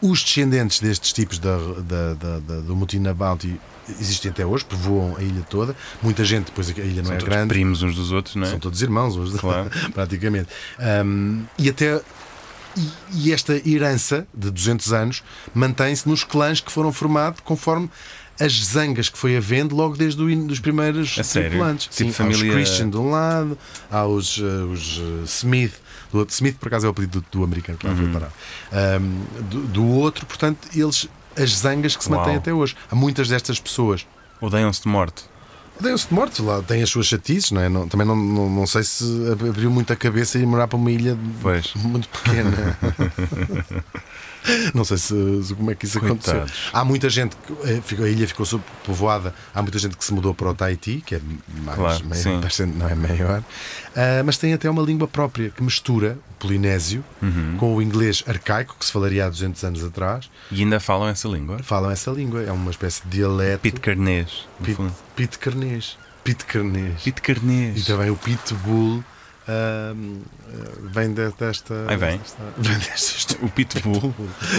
os 0.00 0.22
descendentes 0.22 0.78
destes 0.78 1.12
tipos 1.12 1.38
da, 1.38 1.56
da, 1.58 2.14
da, 2.14 2.38
da- 2.38 2.60
do 2.60 2.76
motim 2.76 2.98
na 3.00 3.12
Bounty 3.12 3.58
existem 4.00 4.30
até 4.30 4.44
hoje, 4.44 4.64
povoam 4.64 5.16
a 5.16 5.22
ilha 5.22 5.42
toda. 5.48 5.74
Muita 6.02 6.24
gente, 6.24 6.46
depois 6.46 6.68
a 6.68 6.72
ilha 6.72 6.96
não 7.02 7.04
São 7.06 7.14
é 7.14 7.18
todos 7.18 7.34
grande. 7.34 7.48
primos 7.48 7.82
uns 7.82 7.94
dos 7.94 8.12
outros, 8.12 8.34
não 8.36 8.46
é? 8.46 8.50
São 8.50 8.58
todos 8.58 8.80
irmãos, 8.82 9.16
uns- 9.16 9.38
Claro. 9.38 9.70
praticamente. 9.94 10.48
Ahm, 10.78 11.42
e 11.58 11.68
até. 11.68 12.00
E, 13.14 13.32
esta 13.32 13.54
herança 13.66 14.26
de 14.34 14.50
200 14.50 14.92
anos 14.92 15.22
mantém-se 15.54 16.06
nos 16.06 16.22
clãs 16.24 16.60
que 16.60 16.70
foram 16.70 16.92
formados 16.92 17.40
conforme 17.40 17.88
as 18.38 18.52
zangas 18.66 19.08
que 19.08 19.16
foi 19.16 19.34
havendo 19.34 19.74
logo 19.74 19.96
desde 19.96 20.20
o 20.22 20.28
in- 20.28 20.46
dos 20.46 20.60
primeiros 20.60 21.14
sério? 21.24 21.48
tripulantes. 21.48 21.86
Tipo 21.86 22.10
Sim, 22.10 22.12
família- 22.12 22.44
aos 22.44 22.54
Christian 22.54 22.90
de 22.90 22.98
um 22.98 23.08
lado, 23.10 23.56
aos, 23.90 24.38
eh, 24.38 24.42
os 24.70 24.98
eh, 25.00 25.24
Smith 25.24 25.72
do 26.12 26.18
outro. 26.18 26.34
Smith, 26.34 26.56
por 26.58 26.68
acaso, 26.68 26.84
é 26.84 26.88
o 26.88 26.92
apelido 26.92 27.20
do, 27.22 27.38
do 27.38 27.44
americano 27.44 27.78
que 27.78 27.86
lá 27.86 27.94
Uhum. 27.94 27.98
foi 27.98 28.08
parar. 28.12 28.32
Ahm, 28.70 29.22
do, 29.48 29.60
do 29.68 29.84
outro, 29.86 30.26
portanto, 30.26 30.68
eles. 30.74 31.08
As 31.36 31.50
zangas 31.58 31.96
que 31.96 32.02
se 32.04 32.10
Uau. 32.10 32.20
mantêm 32.20 32.36
até 32.36 32.52
hoje. 32.52 32.74
Há 32.90 32.94
muitas 32.94 33.28
destas 33.28 33.58
pessoas 33.60 34.06
Odeiam-se 34.40 34.82
de 34.82 34.88
morte. 34.88 35.24
Odeiam-se 35.80 36.08
de 36.08 36.14
morte, 36.14 36.40
lá 36.42 36.62
tem 36.62 36.82
as 36.82 36.88
suas 36.90 37.06
chatices, 37.06 37.50
não 37.50 37.60
é? 37.60 37.68
Não- 37.68 37.86
também 37.88 38.06
não, 38.06 38.16
não, 38.16 38.48
não 38.50 38.66
sei 38.66 38.82
se 38.82 39.04
abriu 39.30 39.70
muito 39.70 39.92
a 39.92 39.96
cabeça 39.96 40.38
e 40.38 40.44
morar 40.46 40.66
para 40.68 40.76
uma 40.78 40.90
ilha 40.90 41.16
Pois. 41.42 41.74
muito 41.74 42.08
pequena. 42.08 42.78
não 44.74 44.84
sei 44.84 44.96
se, 44.98 45.44
se- 45.44 45.54
como 45.54 45.70
é 45.70 45.74
que 45.74 45.84
isso 45.86 45.98
aconteceu. 45.98 46.34
Coitados. 46.34 46.70
Há 46.72 46.84
muita 46.84 47.08
gente, 47.10 47.36
que, 47.36 47.52
eh, 47.64 48.04
a 48.04 48.08
ilha 48.08 48.26
ficou 48.28 48.44
subpovoada, 48.46 49.34
há 49.54 49.62
muita 49.62 49.78
gente 49.78 49.96
que 49.96 50.04
se 50.04 50.12
mudou 50.14 50.34
para 50.34 50.48
o 50.50 50.54
Tahiti, 50.54 51.02
que 51.04 51.14
é 51.16 51.20
mais, 51.64 51.76
Claro, 51.78 52.14
sim. 52.14 52.40
bastante- 52.40 52.76
não 52.76 52.88
é 52.88 52.94
maior, 52.94 53.42
Ah, 53.98 54.22
mas 54.24 54.36
tem 54.36 54.52
até 54.52 54.68
uma 54.68 54.82
língua 54.82 55.08
própria 55.08 55.48
que 55.48 55.62
mistura 55.62 56.18
o 56.32 56.34
polinésio 56.34 57.02
Uhum. 57.22 57.56
com 57.58 57.74
o 57.76 57.80
inglês 57.80 58.22
arcaico, 58.26 58.76
que 58.78 58.84
se 58.84 58.92
falaria 58.92 59.24
há 59.24 59.28
200 59.30 59.64
anos 59.64 59.82
atrás. 59.82 60.28
E 60.50 60.60
ainda 60.60 60.78
falam 60.78 61.08
essa 61.08 61.26
língua? 61.26 61.60
Falam 61.62 61.90
essa 61.90 62.10
língua, 62.10 62.42
é 62.42 62.52
uma 62.52 62.70
espécie 62.70 63.02
de 63.04 63.16
dialeto. 63.18 63.60
Pitcairnês. 63.62 64.46
no 64.60 64.66
Pit, 64.66 64.76
fundo. 64.76 64.94
pitcarnês. 65.16 65.96
Pitcarnês. 66.22 67.00
Pitcairnês. 67.02 67.78
E 67.82 67.84
também 67.86 68.10
o 68.10 68.16
Pitbull 68.16 69.02
ah, 69.48 69.94
vem 70.92 71.12
de- 71.14 71.30
desta. 71.38 71.74
Aí 71.88 71.96
vem. 71.96 72.18
desta- 72.18 72.42
vem 72.58 72.78
desta. 72.78 73.36
O 73.44 73.48
Pitbull. 73.50 74.14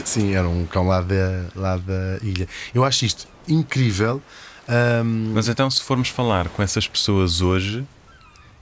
Sim, 0.06 0.34
era 0.34 0.47
um 0.47 0.65
cão 0.65 0.88
lá 0.88 1.02
da, 1.02 1.45
lá 1.56 1.78
da 1.78 2.17
ilha. 2.21 2.47
Eu 2.73 2.84
acho 2.86 3.06
isto 3.06 3.28
incrível. 3.47 4.21
ahm, 4.67 5.32
Mas 5.34 5.47
então, 5.47 5.69
se 5.69 5.82
formos 5.82 6.10
falar 6.10 6.47
com 6.50 6.62
essas 6.62 6.88
pessoas 6.88 7.41
hoje, 7.41 7.86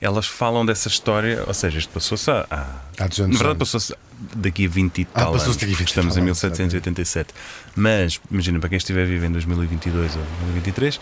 elas 0.01 0.27
falam 0.27 0.65
dessa 0.65 0.88
história, 0.88 1.43
ou 1.47 1.53
seja, 1.53 1.79
isto 1.79 1.89
passou-se 1.91 2.29
há. 2.29 2.45
há- 2.49 2.75
Há 3.03 3.07
200 3.07 3.33
na 3.33 3.38
verdade, 3.38 3.59
passou-se 3.59 3.93
daqui 4.35 4.65
a 4.65 4.69
20 4.69 4.99
e 5.01 5.07
Ah, 5.13 5.19
tal 5.21 5.33
anos. 5.35 5.43
daqui 5.57 5.65
a 5.65 5.67
20 5.67 5.79
e 5.79 5.83
Estamos 5.83 6.15
em 6.17 6.21
anos, 6.21 6.41
1787. 6.41 7.33
Mas, 7.75 8.19
imagina, 8.31 8.59
para 8.59 8.69
quem 8.69 8.77
estiver 8.77 9.05
vivo 9.05 9.25
em 9.25 9.31
2022 9.31 10.15
ou 10.15 10.21
2023, 10.21 10.99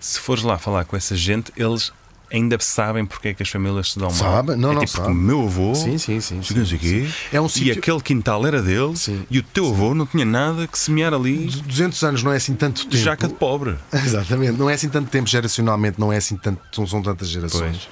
se 0.00 0.18
fores 0.20 0.42
lá 0.42 0.58
falar 0.58 0.84
com 0.84 0.96
essa 0.96 1.14
gente, 1.14 1.52
eles 1.56 1.92
ainda 2.32 2.56
sabem 2.60 3.04
porque 3.06 3.28
é 3.28 3.34
que 3.34 3.42
as 3.42 3.48
famílias 3.48 3.92
se 3.92 3.98
dão 3.98 4.08
mal. 4.08 4.16
Sabem? 4.16 4.56
Não, 4.56 4.72
é 4.72 4.74
não 4.74 4.80
tipo, 4.84 4.92
sabem. 4.98 5.12
o 5.12 5.14
meu 5.14 5.42
avô. 5.44 5.74
Sim, 5.74 5.96
sim, 5.98 6.20
sim. 6.20 6.42
sim. 6.42 7.08
É 7.32 7.40
um 7.40 7.46
e 7.46 7.48
sítio- 7.48 7.72
aquele 7.78 8.00
quintal 8.00 8.46
era 8.46 8.62
dele 8.62 8.96
Sim. 8.96 9.24
e 9.30 9.38
o 9.38 9.42
teu 9.42 9.66
avô 9.68 9.94
não 9.94 10.04
tinha 10.06 10.24
nada 10.24 10.66
que 10.66 10.78
semear 10.78 11.14
ali 11.14 11.46
200 11.66 12.02
anos 12.04 12.22
não 12.22 12.32
é 12.32 12.36
assim 12.36 12.54
tanto 12.54 12.84
tempo. 12.86 12.96
jaca 12.96 13.26
de 13.28 13.34
pobre. 13.34 13.76
Exatamente, 13.92 14.58
não 14.58 14.68
é 14.68 14.74
assim 14.74 14.88
tanto 14.88 15.08
tempo 15.10 15.28
geracionalmente, 15.28 15.98
não 15.98 16.12
é 16.12 16.16
assim 16.18 16.36
tanto, 16.36 16.60
não 16.78 16.86
são 16.86 17.02
tantas 17.02 17.28
gerações. 17.28 17.88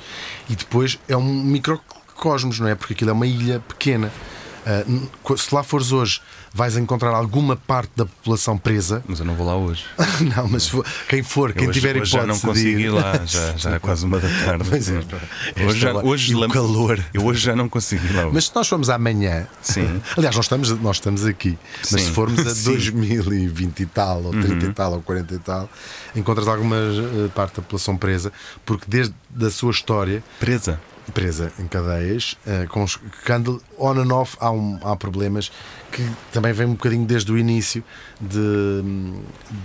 E 0.48 0.54
depois 0.56 0.98
é 1.08 1.16
um 1.16 1.42
microcosmos, 1.44 2.60
não 2.60 2.68
é? 2.68 2.74
Porque 2.74 2.92
aquilo 2.92 3.10
é 3.10 3.12
uma 3.12 3.26
ilha 3.26 3.60
pequena. 3.60 4.12
Co- 5.22 5.36
se 5.36 5.54
lá 5.54 5.62
fores 5.62 5.92
hoje, 5.92 6.20
vais 6.56 6.76
encontrar 6.76 7.10
alguma 7.14 7.54
parte 7.54 7.90
da 7.94 8.06
população 8.06 8.56
presa. 8.56 9.04
Mas 9.06 9.20
eu 9.20 9.26
não 9.26 9.34
vou 9.34 9.46
lá 9.46 9.56
hoje. 9.56 9.84
não, 10.34 10.48
mas 10.48 10.72
quem 11.08 11.22
for, 11.22 11.52
quem 11.52 11.64
Eu 11.64 11.70
hoje, 11.70 11.80
tiver 11.80 12.00
hoje 12.00 12.16
hipótese 12.16 12.16
já 12.16 12.26
não 12.26 12.38
consigo 12.38 12.80
ir 12.80 12.88
lá, 12.88 13.20
já, 13.26 13.56
já 13.56 13.70
é 13.74 13.78
quase 13.78 14.04
uma 14.06 14.18
da 14.18 14.28
tarde. 14.28 14.64
Pois 14.68 14.88
é, 14.88 14.92
hoje, 14.98 15.78
já, 15.78 15.88
esta 15.88 15.98
hora- 15.98 16.06
hoje 16.06 16.34
o 16.34 16.48
calor. 16.48 17.04
Eu 17.12 17.24
hoje 17.24 17.40
já 17.40 17.54
não 17.54 17.68
consigo 17.68 18.04
ir 18.06 18.14
lá. 18.14 18.22
hoje. 18.24 18.34
Mas 18.34 18.46
se 18.46 18.54
nós 18.54 18.66
formos 18.66 18.88
amanhã, 18.90 19.46
Sim. 19.60 20.00
aliás, 20.16 20.34
nós 20.34 20.44
estamos, 20.46 20.70
nós 20.80 20.96
estamos 20.96 21.24
aqui, 21.26 21.58
mas 21.78 21.88
Sim. 21.88 21.98
se 21.98 22.10
formos 22.10 22.46
a 22.46 22.54
Sim. 22.54 22.70
Uhum. 22.70 22.74
2020 22.76 23.80
e 23.80 23.86
tal, 23.86 24.22
ou 24.24 24.30
30 24.32 24.66
e 24.66 24.72
tal, 24.72 24.92
ou 24.94 25.02
40 25.02 25.34
e 25.34 25.38
tal, 25.38 25.68
encontras 26.14 26.48
alguma 26.48 26.76
eh, 26.76 27.28
parte 27.34 27.56
da 27.56 27.62
população 27.62 27.96
presa, 27.96 28.32
porque 28.64 28.84
desde 28.88 29.14
a 29.44 29.50
sua 29.50 29.70
história, 29.70 30.22
presa. 30.40 30.80
Presa 31.12 31.52
em 31.58 31.66
cadeias, 31.66 32.36
eh, 32.46 32.66
com 32.68 32.84
anda 33.30 33.58
on 33.78 33.92
and 34.00 34.12
off, 34.14 34.36
há, 34.40 34.50
um- 34.50 34.78
há 34.82 34.96
problemas 34.96 35.50
que 35.92 36.06
também 36.32 36.52
vêm 36.52 36.66
um 36.66 36.72
bocadinho 36.72 37.06
desde 37.06 37.30
o 37.32 37.38
início 37.38 37.82
de. 38.20 38.82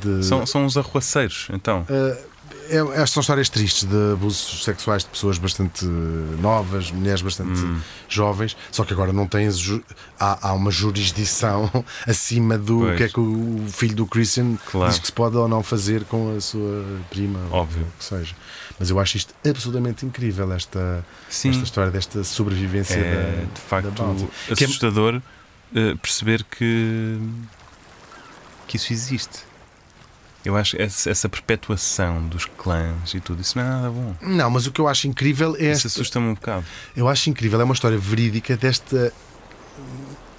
de 0.02 0.26
São, 0.26 0.46
são 0.46 0.66
os 0.66 0.78
arruaceiros, 0.78 1.48
então. 1.52 1.86
é, 1.90 2.78
estas 2.94 3.10
são 3.12 3.22
histórias 3.22 3.50
tristes 3.50 3.84
de 3.84 4.14
abusos 4.14 4.64
sexuais 4.64 5.04
de 5.04 5.10
pessoas 5.10 5.38
bastante 5.38 5.84
novas, 5.86 6.90
mulheres 6.92 7.22
bastante 7.22 7.60
Hum. 7.60 7.80
jovens, 8.08 8.56
só 8.72 8.86
que 8.86 8.94
agora 8.94 9.12
não 9.12 9.28
tens. 9.28 9.58
ju- 9.58 9.84
Há, 10.20 10.50
há 10.50 10.54
uma 10.54 10.70
jurisdição 10.70 11.70
acima 12.08 12.58
do 12.60 12.80
Pois. 12.82 12.98
que 12.98 13.04
é 13.04 13.10
que 13.10 13.20
o 13.20 13.66
filho 13.68 13.96
do 13.96 14.06
Christian 14.06 14.56
Claro. 14.72 14.90
diz 14.92 15.00
que 15.00 15.08
se 15.08 15.12
pode 15.12 15.36
ou 15.36 15.48
não 15.48 15.64
fazer 15.64 16.04
com 16.06 16.36
a 16.38 16.40
sua 16.40 16.86
prima, 17.10 17.40
ou 17.50 17.58
Óbvio. 17.62 17.82
o 17.84 17.98
que 17.98 18.06
seja. 18.06 18.36
Mas 18.82 18.90
eu 18.90 19.00
acho 19.00 19.16
isto 19.16 19.32
absolutamente 19.48 20.08
incrível, 20.08 20.52
esta, 20.54 21.06
Sim. 21.30 21.52
esta 21.52 21.64
história 21.64 21.92
desta 21.92 22.24
sobrevivência 22.24 22.96
É 22.96 23.16
da, 23.16 23.42
de 23.42 23.46
da 23.46 23.56
facto 23.56 23.92
Bounty. 23.92 24.28
Que 24.56 24.64
é- 24.64 24.66
assustador 24.66 25.22
eh, 25.76 25.94
perceber 26.02 26.44
que, 26.46 27.20
que 28.68 28.78
isso 28.78 28.92
existe. 28.92 29.38
Eu 30.44 30.58
acho 30.58 30.76
que 30.76 30.82
essa, 30.82 31.12
essa 31.12 31.30
perpetuação 31.30 32.28
dos 32.28 32.46
clãs 32.46 33.14
e 33.14 33.20
tudo, 33.20 33.40
isso 33.40 33.56
não 33.56 33.64
é 33.64 33.70
nada 33.70 33.90
bom. 33.92 34.16
Não, 34.20 34.50
mas 34.50 34.66
o 34.66 34.72
que 34.72 34.82
eu 34.82 34.88
acho 34.88 35.08
incrível 35.08 35.56
é 35.60 35.66
Isso 35.72 35.86
esta, 35.86 35.88
assusta-me 35.90 36.30
um 36.30 36.34
bocado. 36.34 36.66
Eu 36.98 37.08
acho 37.08 37.30
incrível, 37.30 37.62
é 37.62 37.64
uma 37.64 37.76
história 37.76 38.00
verídica 38.00 38.58
desta 38.58 39.14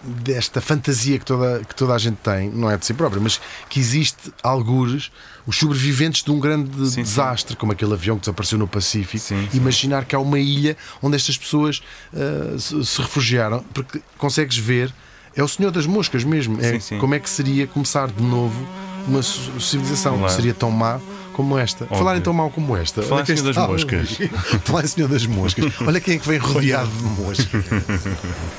desta 0.04 0.60
fantasia 0.60 1.18
que 1.18 1.24
toda, 1.24 1.62
que 1.64 1.74
toda 1.74 1.94
a 1.94 1.98
gente 1.98 2.16
tem, 2.16 2.50
não 2.50 2.70
é 2.70 2.76
de 2.76 2.84
si 2.84 2.92
própria, 2.94 3.20
mas 3.20 3.40
que 3.68 3.78
existe 3.78 4.32
algures, 4.42 5.10
os 5.46 5.56
sobreviventes 5.58 6.22
de 6.24 6.30
um 6.30 6.40
grande 6.40 6.70
Sim, 6.86 6.90
sim. 6.90 7.02
desastre, 7.02 7.56
como 7.56 7.72
aquele 7.72 7.92
avião 7.92 8.16
que 8.16 8.22
desapareceu 8.22 8.58
no 8.58 8.66
Pacífico, 8.66 9.22
Sim, 9.22 9.48
sim. 9.50 9.56
imaginar 9.56 10.04
que 10.04 10.14
há 10.14 10.18
uma 10.18 10.38
ilha 10.38 10.76
onde 11.00 11.16
estas 11.16 11.36
pessoas 11.38 11.82
ah, 12.14 12.58
se, 12.58 12.84
se 12.84 13.00
refugiaram, 13.00 13.64
porque 13.72 14.02
consegues 14.18 14.56
ver, 14.56 14.92
é 15.36 15.42
o 15.42 15.48
Senhor 15.48 15.70
das 15.70 15.86
Moscas 15.86 16.24
mesmo, 16.24 16.60
é 16.60 16.72
Sim, 16.74 16.80
sim. 16.80 16.98
como 16.98 17.14
é 17.14 17.18
que 17.20 17.30
seria 17.30 17.66
começar 17.66 18.08
de 18.10 18.22
novo 18.22 18.66
uma 19.08 19.22
civilização 19.22 20.12
Claro. 20.18 20.26
que 20.28 20.32
seria 20.34 20.54
tão 20.54 20.70
má 20.70 21.00
como 21.32 21.58
esta. 21.58 21.86
Falar 21.86 22.16
em 22.16 22.20
tão 22.20 22.32
mal 22.32 22.50
como 22.50 22.76
esta. 22.76 23.02
Falar 23.02 23.22
em 23.22 23.26
Senhor 23.26 23.42
das 23.42 23.56
está 23.56 23.66
Moscas. 23.66 24.18
Falar 24.64 24.84
em 24.84 24.86
Senhor 24.86 25.08
das 25.08 25.26
Moscas. 25.26 25.72
Olha 25.86 26.00
quem 26.00 26.14
é 26.14 26.18
que 26.18 26.28
vem 26.28 26.38
rodeado 26.38 26.90
de 26.90 27.04
moscas. 27.20 27.64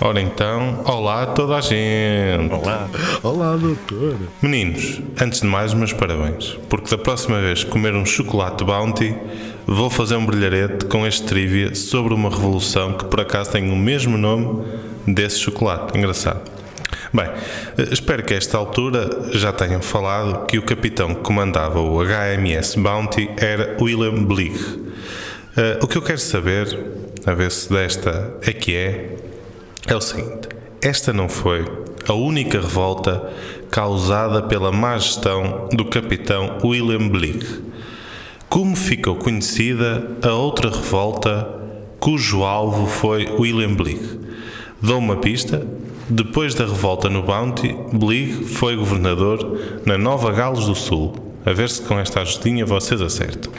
Ora 0.02 0.22
então, 0.22 0.82
olá 0.86 1.24
a 1.24 1.26
toda 1.28 1.56
a 1.56 1.62
gente. 1.62 2.54
Olá. 2.54 2.90
Olá, 3.22 3.56
doutora. 3.56 4.18
Meninos, 4.42 5.02
antes 5.22 5.42
de 5.42 5.48
mais, 5.48 5.74
meus 5.74 5.94
parabéns, 5.94 6.58
porque 6.70 6.90
da 6.90 6.98
próxima 6.98 7.40
vez 7.40 7.64
que 7.64 7.70
comer 7.70 7.96
um 7.96 8.06
chocolate 8.06 8.64
Bounty, 8.64 9.16
vou 9.66 9.90
fazer 9.90 10.16
um 10.16 10.26
brilharete 10.26 10.86
com 10.86 11.06
este 11.06 11.24
trivia 11.24 11.76
sobre 11.76 12.14
uma 12.14 12.30
revolução 12.30 12.94
que 12.94 13.06
por 13.06 13.22
acaso 13.22 13.52
tem 13.52 13.72
o 13.72 13.76
mesmo 13.76 14.18
nome 14.18 14.64
desse 15.08 15.40
chocolate. 15.40 15.98
Engraçado. 15.98 16.63
Bem, 17.16 17.28
espero 17.92 18.24
que 18.24 18.34
a 18.34 18.38
esta 18.38 18.58
altura 18.58 19.30
já 19.34 19.54
tenham 19.54 19.84
falado 19.84 20.48
que 20.48 20.58
o 20.58 20.64
capitão 20.64 21.14
que 21.14 21.22
comandava 21.22 21.80
o 21.80 22.04
HMS 22.04 22.76
Bounty 22.76 23.30
era 23.38 23.78
William 23.80 24.24
Bligh. 24.24 24.58
Eh, 25.56 25.78
o 25.80 25.88
que 25.88 25.96
eu 25.96 26.02
quero 26.02 26.18
saber, 26.18 26.76
a 27.24 27.36
ver 27.36 27.52
se 27.52 27.70
desta 27.70 28.36
é 28.42 28.52
que 28.52 28.76
é, 28.76 29.16
é 29.86 29.96
o 29.96 30.02
seguinte: 30.02 30.50
esta 30.82 31.14
não 31.14 31.30
foi 31.30 31.64
a 32.08 32.14
única 32.14 32.60
revolta 32.60 33.32
causada 33.70 34.42
pela 34.42 34.72
má 34.72 34.98
gestão 34.98 35.70
do 35.72 35.86
capitão 35.86 36.58
William 36.64 37.10
Bligh. 37.10 37.46
Como 38.50 38.76
ficou 38.76 39.18
conhecida 39.18 40.18
a 40.24 40.34
outra 40.34 40.72
revolta 40.72 41.48
cujo 42.00 42.42
alvo 42.42 42.88
foi 42.88 43.30
William 43.38 43.76
Bligh? 43.76 44.20
Dou 44.82 44.98
uma 44.98 45.18
pista. 45.18 45.64
Depois 46.10 46.54
da 46.54 46.66
revolta 46.66 47.10
no 47.10 47.24
Bounty, 47.24 47.74
Bligh 47.94 48.46
foi 48.46 48.76
governador 48.76 49.82
na 49.86 49.98
Nova 49.98 50.32
Gales 50.32 50.66
do 50.66 50.76
Sul. 50.76 51.14
A 51.46 51.52
ver 51.54 51.70
se 51.70 51.82
com 51.82 51.98
esta 52.00 52.22
ajudinha 52.22 52.66
vocês 52.66 53.02
acertam. 53.02 53.52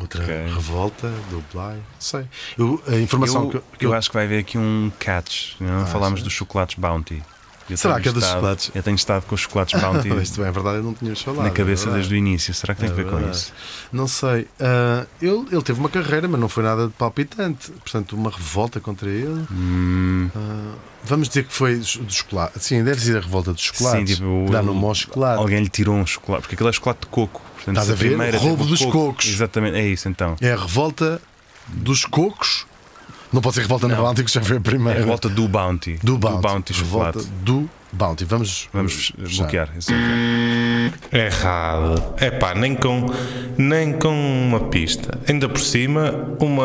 Outra 0.00 0.22
Ok. 0.22 0.34
revolta 0.54 1.08
do 1.30 1.44
Bly. 1.52 1.78
Sei. 1.98 2.24
Eu, 2.58 2.82
a 2.88 2.96
informação 2.96 3.44
Eu, 3.44 3.50
que, 3.50 3.78
que 3.78 3.86
eu 3.86 3.92
acho 3.92 4.08
que 4.10 4.14
vai 4.16 4.24
haver 4.24 4.40
aqui 4.40 4.56
um 4.58 4.90
catch. 4.98 5.52
Não 5.60 5.86
falámos 5.86 6.22
dos 6.22 6.32
chocolates 6.32 6.76
Bounty. 6.76 7.22
Eu 7.70 7.76
Será 7.78 7.98
que 7.98 8.08
é 8.08 8.12
dos 8.12 8.22
estado- 8.22 8.34
chocolates? 8.36 8.70
Eu 8.74 8.82
tenho 8.82 8.94
estado 8.94 9.24
com 9.24 9.34
os 9.34 9.40
chocolates 9.40 9.80
Bounty 9.80 10.08
Isto 10.22 10.40
bem, 10.40 10.48
é 10.48 10.52
verdade, 10.52 10.76
eu 10.78 10.82
não 10.82 10.92
tínhamos 10.92 11.22
falado. 11.22 11.44
na 11.44 11.50
cabeça 11.50 11.88
é 11.88 11.92
desde 11.94 12.12
o 12.14 12.16
início. 12.16 12.52
Será 12.52 12.74
que 12.74 12.80
tem 12.80 12.90
É 12.90 12.92
a 12.92 12.94
ver 12.94 13.04
com 13.06 13.12
verdade. 13.16 13.36
isso? 13.36 13.52
Não 13.92 14.06
sei. 14.06 14.46
Ah, 14.60 15.06
ele, 15.22 15.46
ele 15.50 15.62
teve 15.62 15.80
uma 15.80 15.88
carreira, 15.88 16.28
mas 16.28 16.38
não 16.38 16.48
foi 16.48 16.62
nada 16.62 16.86
de 16.88 16.92
palpitante. 16.92 17.70
Portanto, 17.72 18.14
uma 18.16 18.30
revolta 18.30 18.80
contra 18.80 19.08
ele. 19.08 19.46
Hum. 19.50 20.28
Ah, 20.36 20.74
vamos 21.04 21.28
dizer 21.28 21.44
que 21.44 21.54
foi 21.54 21.76
do 21.78 22.12
chocolate. 22.12 22.62
Sim, 22.62 22.84
deve 22.84 23.00
ser 23.00 23.16
a 23.16 23.20
revolta 23.20 23.52
dos 23.52 23.62
chocolates. 23.62 24.10
Sim, 24.10 24.14
tipo, 24.22 24.46
Dá 24.52 24.62
no 24.62 24.74
mau 24.74 24.94
chocolate. 24.94 25.38
Alguém 25.40 25.60
lhe 25.62 25.68
tirou 25.70 25.94
um 25.94 26.06
chocolate, 26.06 26.42
porque 26.42 26.54
aquilo 26.56 26.68
é 26.68 26.72
chocolate 26.72 27.00
de 27.00 27.06
coco. 27.06 27.40
Portanto, 27.54 27.76
Estás 27.78 27.90
a 27.90 27.94
ver? 27.94 28.08
primeira 28.08 28.36
Roubo 28.36 28.56
teve 28.58 28.66
o 28.68 28.70
dos 28.72 28.80
coco- 28.80 28.92
cocos. 29.06 29.26
Exatamente, 29.26 29.76
é 29.78 29.86
isso 29.88 30.06
então. 30.06 30.36
É 30.40 30.52
a 30.52 30.56
revolta 30.56 31.20
dos 31.68 32.04
cocos. 32.04 32.66
Não 33.34 33.42
pode 33.42 33.56
ser 33.56 33.62
revolta 33.62 33.88
na 33.88 33.96
Não. 33.96 34.04
Bounty, 34.04 34.22
que 34.24 34.32
já 34.32 34.40
foi 34.40 34.56
a 34.56 34.60
É 34.60 34.62
primeira. 34.62 34.98
a 34.98 35.02
revolta 35.02 35.28
do 35.28 35.48
Bounty. 35.48 35.98
do 36.02 36.16
Bounty. 36.16 36.72
chocolate. 36.72 37.18
Revolta 37.18 37.30
do 37.42 37.68
Bounty. 37.92 38.24
Vamos, 38.24 38.68
Vamos 38.72 39.12
já. 39.24 39.42
bloquear. 39.42 39.68
é. 41.12 41.26
Errado. 41.26 42.02
É 42.18 42.30
pá, 42.30 42.54
nem 42.54 42.74
com, 42.74 43.10
nem 43.58 43.92
com 43.92 44.08
uma 44.08 44.60
pista. 44.60 45.18
Ainda 45.28 45.48
por 45.48 45.60
cima, 45.60 46.14
uma, 46.40 46.64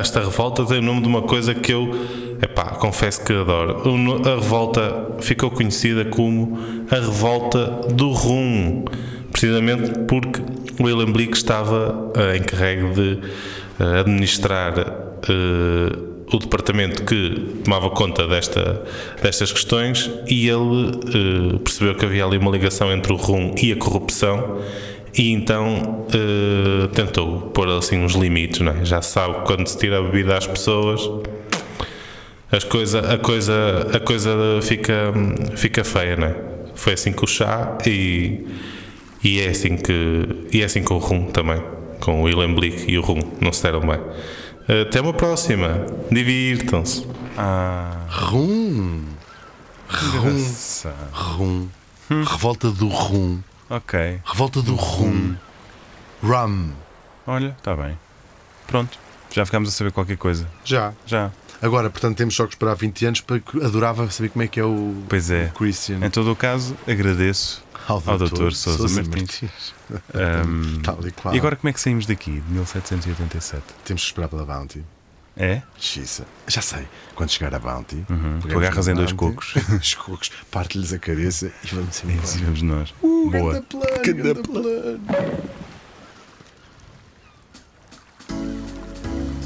esta 0.00 0.20
revolta 0.20 0.64
tem 0.64 0.78
o 0.78 0.82
nome 0.82 1.00
de 1.02 1.08
uma 1.08 1.22
coisa 1.22 1.54
que 1.54 1.72
eu, 1.72 1.90
é 2.42 2.46
pá, 2.46 2.64
confesso 2.76 3.24
que 3.24 3.32
adoro. 3.32 3.96
No- 3.96 4.16
A 4.28 4.34
revolta 4.34 5.06
ficou 5.20 5.50
conhecida 5.50 6.04
como 6.04 6.58
a 6.90 6.96
revolta 6.96 7.66
do 7.92 8.10
rum. 8.12 8.84
Precisamente 9.32 9.96
porque 10.08 10.42
William 10.82 11.12
Blake 11.12 11.34
estava 11.36 12.10
eh, 12.16 12.36
encarregue 12.36 12.92
de 12.94 13.20
eh, 13.78 14.00
administrar 14.00 14.74
o 16.32 16.38
departamento 16.38 17.04
que 17.04 17.60
tomava 17.64 17.90
conta 17.90 18.26
desta, 18.26 18.82
destas 19.22 19.52
questões 19.52 20.10
e 20.28 20.48
ele 20.48 20.90
eh, 21.08 21.58
percebeu 21.58 21.94
que 21.94 22.04
havia 22.04 22.24
ali 22.24 22.38
uma 22.38 22.50
ligação 22.50 22.92
entre 22.92 23.12
o 23.12 23.16
rum 23.16 23.54
e 23.60 23.72
a 23.72 23.76
corrupção 23.76 24.60
e 25.12 25.32
então 25.32 26.06
eh, 26.14 26.86
tentou 26.94 27.40
pôr 27.52 27.68
assim 27.68 27.98
uns 27.98 28.14
limites, 28.14 28.60
não 28.60 28.72
é? 28.72 28.84
Já 28.84 29.02
sabe 29.02 29.34
que 29.34 29.40
quando 29.42 29.66
se 29.66 29.76
tira 29.76 29.98
a 29.98 30.02
bebida 30.02 30.36
às 30.36 30.46
pessoas 30.46 31.00
as 32.52 32.64
coisa, 32.64 33.14
a, 33.14 33.16
coisa, 33.16 33.86
a 33.94 34.00
coisa 34.00 34.30
fica, 34.62 35.12
fica 35.54 35.84
feia, 35.84 36.16
não 36.16 36.26
é? 36.26 36.34
Foi 36.74 36.94
assim 36.94 37.12
com 37.12 37.24
o 37.24 37.28
chá 37.28 37.78
e, 37.86 38.44
e, 39.22 39.40
é 39.40 39.50
assim 39.50 39.76
que, 39.76 40.48
e 40.52 40.60
é 40.60 40.64
assim 40.64 40.82
com 40.82 40.94
o 40.94 40.98
rum 40.98 41.26
também. 41.26 41.62
Com 42.00 42.24
o 42.24 42.54
Blake 42.54 42.90
e 42.90 42.98
o 42.98 43.02
rum, 43.02 43.20
não 43.40 43.52
se 43.52 43.62
deram 43.62 43.80
bem. 43.80 44.00
Até 44.70 45.00
uma 45.00 45.12
próxima. 45.12 45.84
Divirtam-se. 46.12 47.04
Ah, 47.36 48.06
Rum. 48.08 49.04
Rum. 49.88 50.46
Rum. 51.12 51.68
Revolta 52.08 52.70
do 52.70 52.86
rum. 52.86 53.40
Ok. 53.68 54.20
Revolta 54.24 54.62
do 54.62 54.76
rum. 54.76 55.34
Rum. 56.22 56.70
Olha, 57.26 57.56
está 57.58 57.74
bem. 57.74 57.98
Pronto. 58.68 58.96
Já 59.32 59.44
ficámos 59.44 59.68
a 59.70 59.72
saber 59.72 59.90
qualquer 59.90 60.16
coisa. 60.16 60.46
Já. 60.64 60.92
Já. 61.04 61.32
Agora, 61.60 61.90
portanto, 61.90 62.16
temos 62.16 62.36
só 62.36 62.46
que 62.46 62.54
esperar 62.54 62.74
20 62.76 63.06
anos 63.06 63.20
para 63.20 63.40
que 63.40 63.64
adorava 63.64 64.08
saber 64.08 64.28
como 64.28 64.44
é 64.44 64.46
que 64.46 64.60
é 64.60 64.64
o, 64.64 64.94
Pois 65.08 65.32
é. 65.32 65.50
Christian. 65.54 65.98
Em 66.04 66.10
todo 66.10 66.30
o 66.30 66.36
caso, 66.36 66.76
agradeço 66.86 67.62
ao 67.90 68.18
Dr. 68.18 68.52
Sousa 68.52 69.02
Martins. 69.02 69.74
Ahm, 70.14 70.80
Tal 70.84 70.98
e 71.06 71.10
qual. 71.10 71.34
e 71.34 71.38
agora 71.38 71.56
como 71.56 71.68
é 71.68 71.72
que 71.72 71.80
saímos 71.80 72.06
daqui, 72.06 72.40
de 72.40 72.52
1787? 72.52 73.62
Temos 73.84 74.02
que 74.02 74.08
esperar 74.08 74.28
pela 74.28 74.44
Bounty. 74.44 74.84
É? 75.36 75.62
Xisa. 75.78 76.26
Já 76.46 76.60
sei. 76.60 76.86
Quando 77.14 77.30
chegar 77.30 77.54
a 77.54 77.58
Bounty, 77.58 78.04
Uhum. 78.10 78.40
Tu 78.40 78.58
agarras 78.58 78.88
em 78.88 78.94
dois 78.94 79.12
cocos. 79.12 79.54
os 79.80 79.94
cocos, 79.94 80.30
parte-lhes 80.50 80.92
a 80.92 80.98
cabeça 80.98 81.50
e 81.64 81.68
vamos 81.74 82.02
embora. 82.04 82.20
assim 82.22 82.44
vamos 82.44 82.62
nós. 82.62 82.94
Uh, 83.02 83.30
Boa. 83.30 83.52
ganda 83.54 83.62
plano, 83.62 84.02
ganda 84.04 84.34
plano. 84.42 85.00